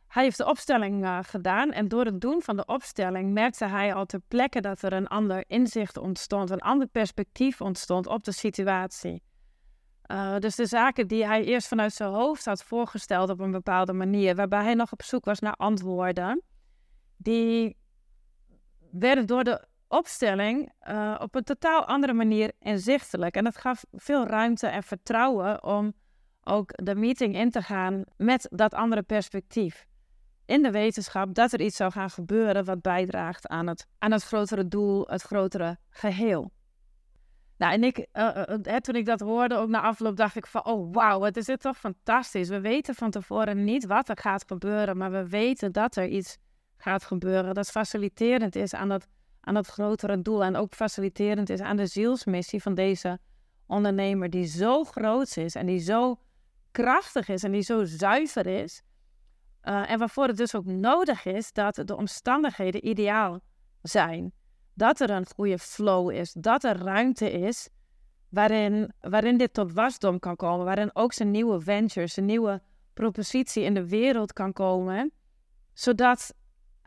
Hij 0.08 0.22
heeft 0.22 0.36
de 0.36 0.46
opstelling 0.46 1.04
uh, 1.04 1.18
gedaan 1.22 1.72
en 1.72 1.88
door 1.88 2.04
het 2.04 2.20
doen 2.20 2.42
van 2.42 2.56
de 2.56 2.64
opstelling 2.64 3.32
merkte 3.32 3.64
hij 3.64 3.94
al 3.94 4.06
ter 4.06 4.20
plekke 4.28 4.60
dat 4.60 4.82
er 4.82 4.92
een 4.92 5.06
ander 5.06 5.44
inzicht 5.46 5.96
ontstond, 5.96 6.50
een 6.50 6.60
ander 6.60 6.86
perspectief 6.86 7.60
ontstond 7.60 8.06
op 8.06 8.24
de 8.24 8.32
situatie. 8.32 9.22
Uh, 10.10 10.38
dus 10.38 10.56
de 10.56 10.66
zaken 10.66 11.08
die 11.08 11.26
hij 11.26 11.44
eerst 11.44 11.68
vanuit 11.68 11.92
zijn 11.92 12.10
hoofd 12.10 12.44
had 12.44 12.62
voorgesteld 12.62 13.30
op 13.30 13.40
een 13.40 13.50
bepaalde 13.50 13.92
manier, 13.92 14.34
waarbij 14.34 14.62
hij 14.62 14.74
nog 14.74 14.92
op 14.92 15.02
zoek 15.02 15.24
was 15.24 15.38
naar 15.38 15.54
antwoorden, 15.54 16.42
die 17.16 17.76
werden 18.90 19.26
door 19.26 19.44
de 19.44 19.66
opstelling 19.88 20.72
uh, 20.88 21.14
op 21.18 21.34
een 21.34 21.44
totaal 21.44 21.84
andere 21.84 22.12
manier 22.12 22.52
inzichtelijk. 22.58 23.34
En 23.34 23.44
dat 23.44 23.56
gaf 23.56 23.84
veel 23.92 24.26
ruimte 24.26 24.66
en 24.66 24.82
vertrouwen 24.82 25.64
om 25.64 25.92
ook 26.42 26.70
de 26.84 26.94
meeting 26.94 27.34
in 27.34 27.50
te 27.50 27.62
gaan 27.62 28.04
met 28.16 28.48
dat 28.50 28.74
andere 28.74 29.02
perspectief. 29.02 29.86
In 30.46 30.62
de 30.62 30.70
wetenschap 30.70 31.34
dat 31.34 31.52
er 31.52 31.60
iets 31.60 31.76
zou 31.76 31.92
gaan 31.92 32.10
gebeuren 32.10 32.64
wat 32.64 32.82
bijdraagt 32.82 33.46
aan 33.46 33.66
het, 33.66 33.86
aan 33.98 34.12
het 34.12 34.22
grotere 34.22 34.68
doel, 34.68 35.06
het 35.06 35.22
grotere 35.22 35.78
geheel. 35.90 36.52
Nou, 37.56 37.72
en 37.72 37.84
ik, 37.84 38.06
uh, 38.12 38.42
uh, 38.62 38.76
toen 38.76 38.94
ik 38.94 39.06
dat 39.06 39.20
hoorde, 39.20 39.56
ook 39.56 39.68
na 39.68 39.80
afloop, 39.80 40.16
dacht 40.16 40.36
ik 40.36 40.46
van, 40.46 40.64
oh 40.64 40.94
wauw, 40.94 41.18
wat 41.18 41.36
is 41.36 41.44
dit 41.44 41.60
toch 41.60 41.78
fantastisch. 41.78 42.48
We 42.48 42.60
weten 42.60 42.94
van 42.94 43.10
tevoren 43.10 43.64
niet 43.64 43.86
wat 43.86 44.08
er 44.08 44.18
gaat 44.18 44.44
gebeuren, 44.46 44.96
maar 44.96 45.10
we 45.10 45.28
weten 45.28 45.72
dat 45.72 45.96
er 45.96 46.06
iets 46.06 46.38
gaat 46.78 47.04
gebeuren. 47.04 47.54
Dat 47.54 47.70
faciliterend 47.70 48.56
is 48.56 48.74
aan 48.74 48.88
dat, 48.88 49.06
aan 49.40 49.54
dat 49.54 49.66
grotere 49.66 50.22
doel. 50.22 50.44
En 50.44 50.56
ook 50.56 50.74
faciliterend 50.74 51.50
is 51.50 51.60
aan 51.60 51.76
de 51.76 51.86
zielsmissie 51.86 52.62
van 52.62 52.74
deze 52.74 53.18
ondernemer, 53.66 54.30
die 54.30 54.46
zo 54.46 54.84
groot 54.84 55.36
is 55.36 55.54
en 55.54 55.66
die 55.66 55.78
zo 55.78 56.18
krachtig 56.70 57.28
is 57.28 57.42
en 57.42 57.52
die 57.52 57.62
zo 57.62 57.84
zuiver 57.84 58.46
is. 58.46 58.82
Uh, 59.62 59.90
en 59.90 59.98
waarvoor 59.98 60.26
het 60.26 60.36
dus 60.36 60.54
ook 60.54 60.64
nodig 60.64 61.24
is 61.24 61.52
dat 61.52 61.82
de 61.84 61.96
omstandigheden 61.96 62.88
ideaal 62.88 63.40
zijn. 63.82 64.32
Dat 64.74 65.00
er 65.00 65.10
een 65.10 65.26
goede 65.34 65.58
flow 65.58 66.10
is, 66.10 66.32
dat 66.32 66.64
er 66.64 66.76
ruimte 66.76 67.30
is 67.30 67.68
waarin, 68.28 68.92
waarin 69.00 69.36
dit 69.36 69.54
tot 69.54 69.72
wasdom 69.72 70.18
kan 70.18 70.36
komen, 70.36 70.64
waarin 70.64 70.90
ook 70.92 71.12
zijn 71.12 71.30
nieuwe 71.30 71.60
ventures, 71.60 72.14
zijn 72.14 72.26
nieuwe 72.26 72.62
propositie 72.94 73.62
in 73.62 73.74
de 73.74 73.88
wereld 73.88 74.32
kan 74.32 74.52
komen, 74.52 75.12
zodat 75.72 76.34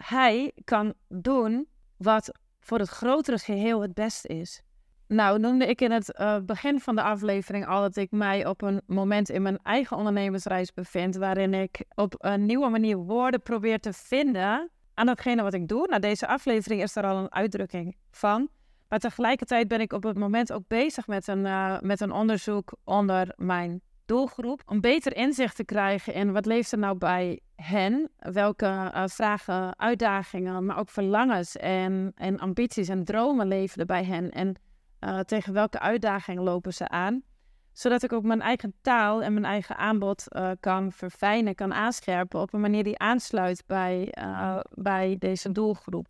hij 0.03 0.51
kan 0.63 0.93
doen 1.07 1.67
wat 1.97 2.31
voor 2.59 2.79
het 2.79 2.89
grotere 2.89 3.37
geheel 3.37 3.81
het 3.81 3.93
beste 3.93 4.27
is. 4.27 4.61
Nou, 5.07 5.39
noemde 5.39 5.65
ik 5.65 5.81
in 5.81 5.91
het 5.91 6.19
uh, 6.19 6.37
begin 6.39 6.79
van 6.79 6.95
de 6.95 7.01
aflevering 7.01 7.67
al 7.67 7.81
dat 7.81 7.95
ik 7.95 8.11
mij 8.11 8.45
op 8.45 8.61
een 8.61 8.81
moment 8.85 9.29
in 9.29 9.41
mijn 9.41 9.59
eigen 9.63 9.97
ondernemersreis 9.97 10.73
bevind, 10.73 11.15
waarin 11.15 11.53
ik 11.53 11.83
op 11.95 12.15
een 12.17 12.45
nieuwe 12.45 12.69
manier 12.69 12.97
woorden 12.97 13.41
probeer 13.41 13.79
te 13.79 13.93
vinden 13.93 14.69
aan 14.93 15.05
datgene 15.05 15.41
wat 15.41 15.53
ik 15.53 15.67
doe. 15.67 15.87
Nou, 15.87 16.01
deze 16.01 16.27
aflevering 16.27 16.81
is 16.81 16.95
er 16.95 17.03
al 17.03 17.17
een 17.17 17.31
uitdrukking 17.31 17.95
van. 18.11 18.49
Maar 18.87 18.99
tegelijkertijd 18.99 19.67
ben 19.67 19.81
ik 19.81 19.93
op 19.93 20.03
het 20.03 20.17
moment 20.17 20.51
ook 20.51 20.67
bezig 20.67 21.07
met 21.07 21.27
een, 21.27 21.45
uh, 21.45 21.79
met 21.79 22.01
een 22.01 22.11
onderzoek 22.11 22.73
onder 22.83 23.33
mijn 23.35 23.81
doelgroep. 24.11 24.61
Om 24.65 24.81
beter 24.81 25.15
inzicht 25.15 25.55
te 25.55 25.63
krijgen 25.63 26.13
in 26.13 26.31
wat 26.31 26.45
leeft 26.45 26.71
er 26.71 26.77
nou 26.77 26.97
bij 26.97 27.39
hen. 27.55 28.11
Welke 28.17 28.65
uh, 28.65 29.03
vragen, 29.05 29.79
uitdagingen, 29.79 30.65
maar 30.65 30.79
ook 30.79 30.89
verlangens 30.89 31.57
en, 31.57 32.11
en 32.15 32.39
ambities 32.39 32.87
en 32.87 33.03
dromen 33.03 33.47
leven 33.47 33.79
er 33.79 33.85
bij 33.85 34.03
hen. 34.03 34.31
En 34.31 34.55
uh, 34.99 35.19
tegen 35.19 35.53
welke 35.53 35.79
uitdagingen 35.79 36.43
lopen 36.43 36.73
ze 36.73 36.87
aan. 36.87 37.23
Zodat 37.73 38.03
ik 38.03 38.13
ook 38.13 38.23
mijn 38.23 38.41
eigen 38.41 38.73
taal 38.81 39.23
en 39.23 39.33
mijn 39.33 39.45
eigen 39.45 39.77
aanbod 39.77 40.25
uh, 40.29 40.51
kan 40.59 40.91
verfijnen, 40.91 41.55
kan 41.55 41.73
aanscherpen 41.73 42.41
op 42.41 42.53
een 42.53 42.61
manier 42.61 42.83
die 42.83 42.99
aansluit 42.99 43.63
bij, 43.67 44.13
bij 44.73 45.15
deze 45.19 45.51
doelgroep. 45.51 46.07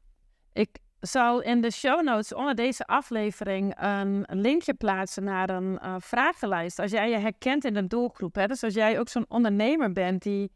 Ik 0.53 0.77
zal 1.01 1.41
in 1.41 1.61
de 1.61 1.71
show 1.71 2.03
notes 2.03 2.33
onder 2.33 2.55
deze 2.55 2.85
aflevering 2.85 3.73
een 3.77 4.25
linkje 4.41 4.73
plaatsen 4.73 5.23
naar 5.23 5.49
een 5.49 5.79
uh, 5.83 5.95
vragenlijst. 5.97 6.79
Als 6.79 6.91
jij 6.91 7.09
je 7.09 7.17
herkent 7.17 7.65
in 7.65 7.73
de 7.73 7.87
doelgroep, 7.87 8.35
hè? 8.35 8.47
dus 8.47 8.63
als 8.63 8.73
jij 8.73 8.99
ook 8.99 9.09
zo'n 9.09 9.25
ondernemer 9.27 9.91
bent 9.91 10.21
die, 10.21 10.51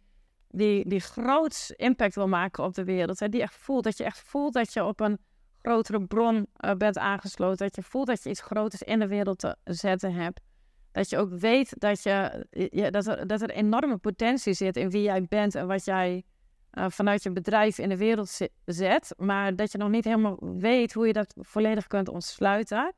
die, 0.49 0.87
die 0.89 0.99
groots 0.99 1.71
impact 1.71 2.15
wil 2.15 2.27
maken 2.27 2.63
op 2.63 2.73
de 2.73 2.83
wereld, 2.83 3.19
hè? 3.19 3.29
die 3.29 3.41
echt 3.41 3.55
voelt 3.55 3.83
dat 3.83 3.97
je 3.97 4.03
echt 4.03 4.19
voelt 4.19 4.53
dat 4.53 4.73
je 4.73 4.83
op 4.83 4.99
een 4.99 5.17
grotere 5.61 6.05
bron 6.05 6.47
uh, 6.65 6.71
bent 6.73 6.97
aangesloten, 6.97 7.65
dat 7.65 7.75
je 7.75 7.83
voelt 7.83 8.07
dat 8.07 8.23
je 8.23 8.29
iets 8.29 8.41
groters 8.41 8.81
in 8.81 8.99
de 8.99 9.07
wereld 9.07 9.39
te 9.39 9.57
zetten 9.63 10.13
hebt. 10.13 10.41
Dat 10.91 11.09
je 11.09 11.17
ook 11.17 11.33
weet 11.33 11.73
dat, 11.79 12.03
je, 12.03 12.45
ja, 12.71 12.89
dat, 12.89 13.07
er, 13.07 13.27
dat 13.27 13.41
er 13.41 13.49
enorme 13.49 13.97
potentie 13.97 14.53
zit 14.53 14.77
in 14.77 14.89
wie 14.89 15.01
jij 15.01 15.23
bent 15.23 15.55
en 15.55 15.67
wat 15.67 15.85
jij 15.85 16.23
uh, 16.75 16.85
vanuit 16.89 17.23
je 17.23 17.31
bedrijf 17.31 17.77
in 17.77 17.89
de 17.89 17.97
wereld 17.97 18.39
zet, 18.65 19.13
maar 19.17 19.55
dat 19.55 19.71
je 19.71 19.77
nog 19.77 19.89
niet 19.89 20.05
helemaal 20.05 20.37
weet 20.39 20.93
hoe 20.93 21.07
je 21.07 21.13
dat 21.13 21.35
volledig 21.39 21.87
kunt 21.87 22.09
ontsluiten, 22.09 22.93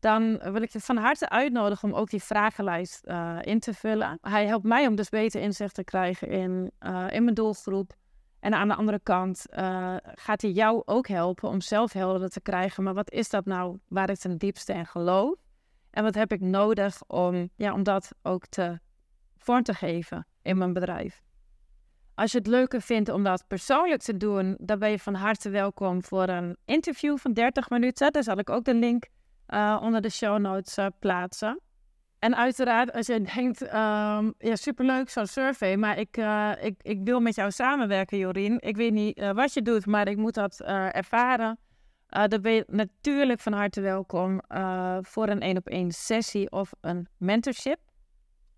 dan 0.00 0.38
wil 0.38 0.62
ik 0.62 0.70
je 0.70 0.80
van 0.80 0.96
harte 0.96 1.28
uitnodigen 1.28 1.92
om 1.92 1.94
ook 1.94 2.10
die 2.10 2.22
vragenlijst 2.22 3.06
uh, 3.06 3.38
in 3.40 3.60
te 3.60 3.74
vullen. 3.74 4.18
Hij 4.20 4.46
helpt 4.46 4.64
mij 4.64 4.86
om 4.86 4.94
dus 4.94 5.08
beter 5.08 5.40
inzicht 5.40 5.74
te 5.74 5.84
krijgen 5.84 6.28
in, 6.28 6.70
uh, 6.80 7.06
in 7.10 7.22
mijn 7.24 7.34
doelgroep. 7.34 7.92
En 8.40 8.54
aan 8.54 8.68
de 8.68 8.74
andere 8.74 9.00
kant 9.02 9.44
gaat 10.14 10.42
hij 10.42 10.50
jou 10.50 10.82
ook 10.84 11.08
helpen 11.08 11.48
om 11.48 11.60
zelf 11.60 11.92
helder 11.92 12.30
te 12.30 12.40
krijgen. 12.40 12.82
Maar 12.82 12.94
wat 12.94 13.10
is 13.10 13.28
dat 13.28 13.44
nou 13.44 13.78
waar 13.88 14.10
ik 14.10 14.18
ten 14.18 14.38
diepste 14.38 14.72
in 14.72 14.86
geloof? 14.86 15.34
En 15.90 16.02
wat 16.02 16.14
heb 16.14 16.32
ik 16.32 16.40
nodig 16.40 17.02
om, 17.06 17.50
ja, 17.56 17.72
om 17.72 17.82
dat 17.82 18.10
ook 18.22 18.46
te 18.46 18.78
vorm 19.36 19.62
te 19.62 19.74
geven 19.74 20.26
in 20.42 20.58
mijn 20.58 20.72
bedrijf? 20.72 21.22
Als 22.14 22.32
je 22.32 22.38
het 22.38 22.46
leuker 22.46 22.80
vindt 22.82 23.08
om 23.08 23.22
dat 23.22 23.44
persoonlijk 23.46 24.02
te 24.02 24.16
doen, 24.16 24.56
dan 24.60 24.78
ben 24.78 24.90
je 24.90 24.98
van 24.98 25.14
harte 25.14 25.50
welkom 25.50 26.02
voor 26.02 26.28
een 26.28 26.56
interview 26.64 27.18
van 27.18 27.32
30 27.32 27.70
minuten. 27.70 28.12
Daar 28.12 28.22
zal 28.22 28.38
ik 28.38 28.50
ook 28.50 28.64
de 28.64 28.74
link 28.74 29.06
uh, 29.48 29.78
onder 29.82 30.00
de 30.00 30.10
show 30.10 30.38
notes 30.38 30.78
uh, 30.78 30.86
plaatsen. 30.98 31.60
En 32.18 32.36
uiteraard, 32.36 32.92
als 32.92 33.06
je 33.06 33.20
denkt, 33.34 33.62
um, 33.62 34.34
ja, 34.38 34.56
superleuk 34.56 35.10
zo'n 35.10 35.26
survey, 35.26 35.76
maar 35.76 35.98
ik, 35.98 36.16
uh, 36.16 36.52
ik, 36.60 36.74
ik 36.82 36.98
wil 37.04 37.20
met 37.20 37.34
jou 37.34 37.50
samenwerken, 37.50 38.18
Jorien. 38.18 38.60
Ik 38.60 38.76
weet 38.76 38.92
niet 38.92 39.32
wat 39.32 39.54
je 39.54 39.62
doet, 39.62 39.86
maar 39.86 40.08
ik 40.08 40.16
moet 40.16 40.34
dat 40.34 40.60
ervaren. 40.60 41.58
dan 42.06 42.40
ben 42.40 42.52
je 42.52 42.64
natuurlijk 42.66 43.40
van 43.40 43.52
harte 43.52 43.80
welkom 43.80 44.40
voor 45.00 45.28
een 45.28 45.40
één 45.40 45.56
op 45.56 45.66
één 45.66 45.92
sessie 45.92 46.50
of 46.50 46.70
een 46.80 47.08
mentorship. 47.16 47.78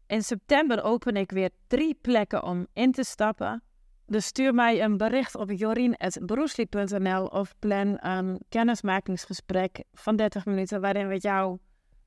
In 0.06 0.22
september 0.22 0.82
open 0.82 1.16
ik 1.16 1.30
weer 1.30 1.50
drie 1.66 1.98
plekken 2.00 2.42
om 2.42 2.66
in 2.72 2.92
te 2.92 3.04
stappen. 3.04 3.62
Dus 4.06 4.26
stuur 4.26 4.54
mij 4.54 4.82
een 4.82 4.96
bericht 4.96 5.34
op 5.34 5.50
jorien.broesli.nl 5.50 7.26
of 7.26 7.54
plan 7.58 7.96
een 8.00 8.40
kennismakingsgesprek 8.48 9.82
van 9.92 10.16
30 10.16 10.44
minuten 10.46 10.80
waarin 10.80 11.08
we 11.08 11.18
jouw 11.18 11.58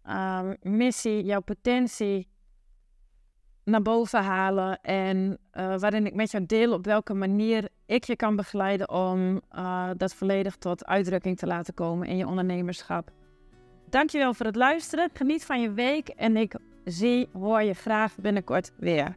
uh, 0.05 0.49
missie, 0.62 1.23
jouw 1.23 1.41
potentie 1.41 2.27
naar 3.63 3.81
boven 3.81 4.23
halen 4.23 4.81
en 4.81 5.38
uh, 5.53 5.77
waarin 5.77 6.05
ik 6.05 6.13
met 6.13 6.31
jou 6.31 6.45
deel 6.45 6.73
op 6.73 6.86
welke 6.86 7.13
manier 7.13 7.69
ik 7.86 8.03
je 8.03 8.15
kan 8.15 8.36
begeleiden 8.36 8.89
om 8.89 9.41
uh, 9.55 9.89
dat 9.97 10.13
volledig 10.13 10.55
tot 10.55 10.86
uitdrukking 10.86 11.38
te 11.38 11.47
laten 11.47 11.73
komen 11.73 12.07
in 12.07 12.17
je 12.17 12.27
ondernemerschap. 12.27 13.12
Dankjewel 13.89 14.33
voor 14.33 14.45
het 14.45 14.55
luisteren. 14.55 15.10
Geniet 15.13 15.45
van 15.45 15.62
je 15.62 15.71
week 15.71 16.07
en 16.07 16.38
ik 16.38 16.55
zie, 16.91 17.30
hoor 17.34 17.62
je 17.62 17.73
graag 17.73 18.15
binnenkort 18.15 18.71
weer. 18.78 19.15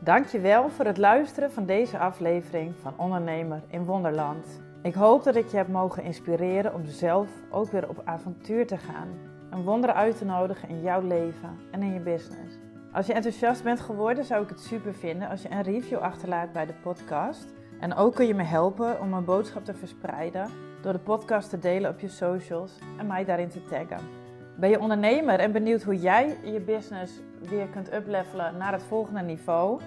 Dankjewel 0.00 0.68
voor 0.68 0.84
het 0.84 0.98
luisteren 0.98 1.52
van 1.52 1.66
deze 1.66 1.98
aflevering 1.98 2.74
van 2.80 2.94
Ondernemer 2.96 3.62
in 3.68 3.84
Wonderland. 3.84 4.60
Ik 4.82 4.94
hoop 4.94 5.24
dat 5.24 5.36
ik 5.36 5.48
je 5.48 5.56
heb 5.56 5.68
mogen 5.68 6.02
inspireren 6.02 6.74
om 6.74 6.84
zelf 6.84 7.28
ook 7.50 7.70
weer 7.70 7.88
op 7.88 8.02
avontuur 8.04 8.66
te 8.66 8.76
gaan. 8.76 9.08
Een 9.50 9.62
wonder 9.62 9.92
uit 9.92 10.18
te 10.18 10.24
nodigen 10.24 10.68
in 10.68 10.80
jouw 10.80 11.00
leven 11.00 11.58
en 11.70 11.82
in 11.82 11.92
je 11.92 12.00
business. 12.00 12.58
Als 12.92 13.06
je 13.06 13.12
enthousiast 13.12 13.62
bent 13.62 13.80
geworden, 13.80 14.24
zou 14.24 14.42
ik 14.42 14.48
het 14.48 14.60
super 14.60 14.94
vinden 14.94 15.28
als 15.28 15.42
je 15.42 15.50
een 15.50 15.62
review 15.62 15.98
achterlaat 15.98 16.52
bij 16.52 16.66
de 16.66 16.74
podcast. 16.82 17.54
En 17.80 17.94
ook 17.94 18.14
kun 18.14 18.26
je 18.26 18.34
me 18.34 18.42
helpen 18.42 19.00
om 19.00 19.08
mijn 19.08 19.24
boodschap 19.24 19.64
te 19.64 19.74
verspreiden 19.74 20.50
door 20.82 20.92
de 20.92 20.98
podcast 20.98 21.50
te 21.50 21.58
delen 21.58 21.90
op 21.90 22.00
je 22.00 22.08
socials 22.08 22.78
en 22.98 23.06
mij 23.06 23.24
daarin 23.24 23.48
te 23.48 23.64
taggen. 23.64 24.19
Ben 24.60 24.70
je 24.70 24.80
ondernemer 24.80 25.38
en 25.38 25.52
benieuwd 25.52 25.82
hoe 25.82 25.96
jij 25.96 26.38
je 26.44 26.60
business 26.60 27.12
weer 27.48 27.66
kunt 27.66 27.94
uplevelen 27.94 28.56
naar 28.56 28.72
het 28.72 28.82
volgende 28.82 29.20
niveau? 29.20 29.80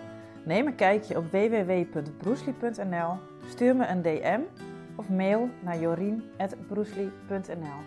Neem 0.45 0.67
een 0.67 0.75
kijkje 0.75 1.17
op 1.17 1.31
www.broesli.nl, 1.31 3.17
stuur 3.47 3.75
me 3.75 3.87
een 3.87 4.01
DM 4.01 4.39
of 4.95 5.09
mail 5.09 5.49
naar 5.59 5.79
jorien.broesli.nl. 5.79 7.79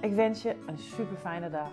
Ik 0.00 0.12
wens 0.12 0.42
je 0.42 0.54
een 0.66 0.78
super 0.78 1.16
fijne 1.16 1.50
dag. 1.50 1.70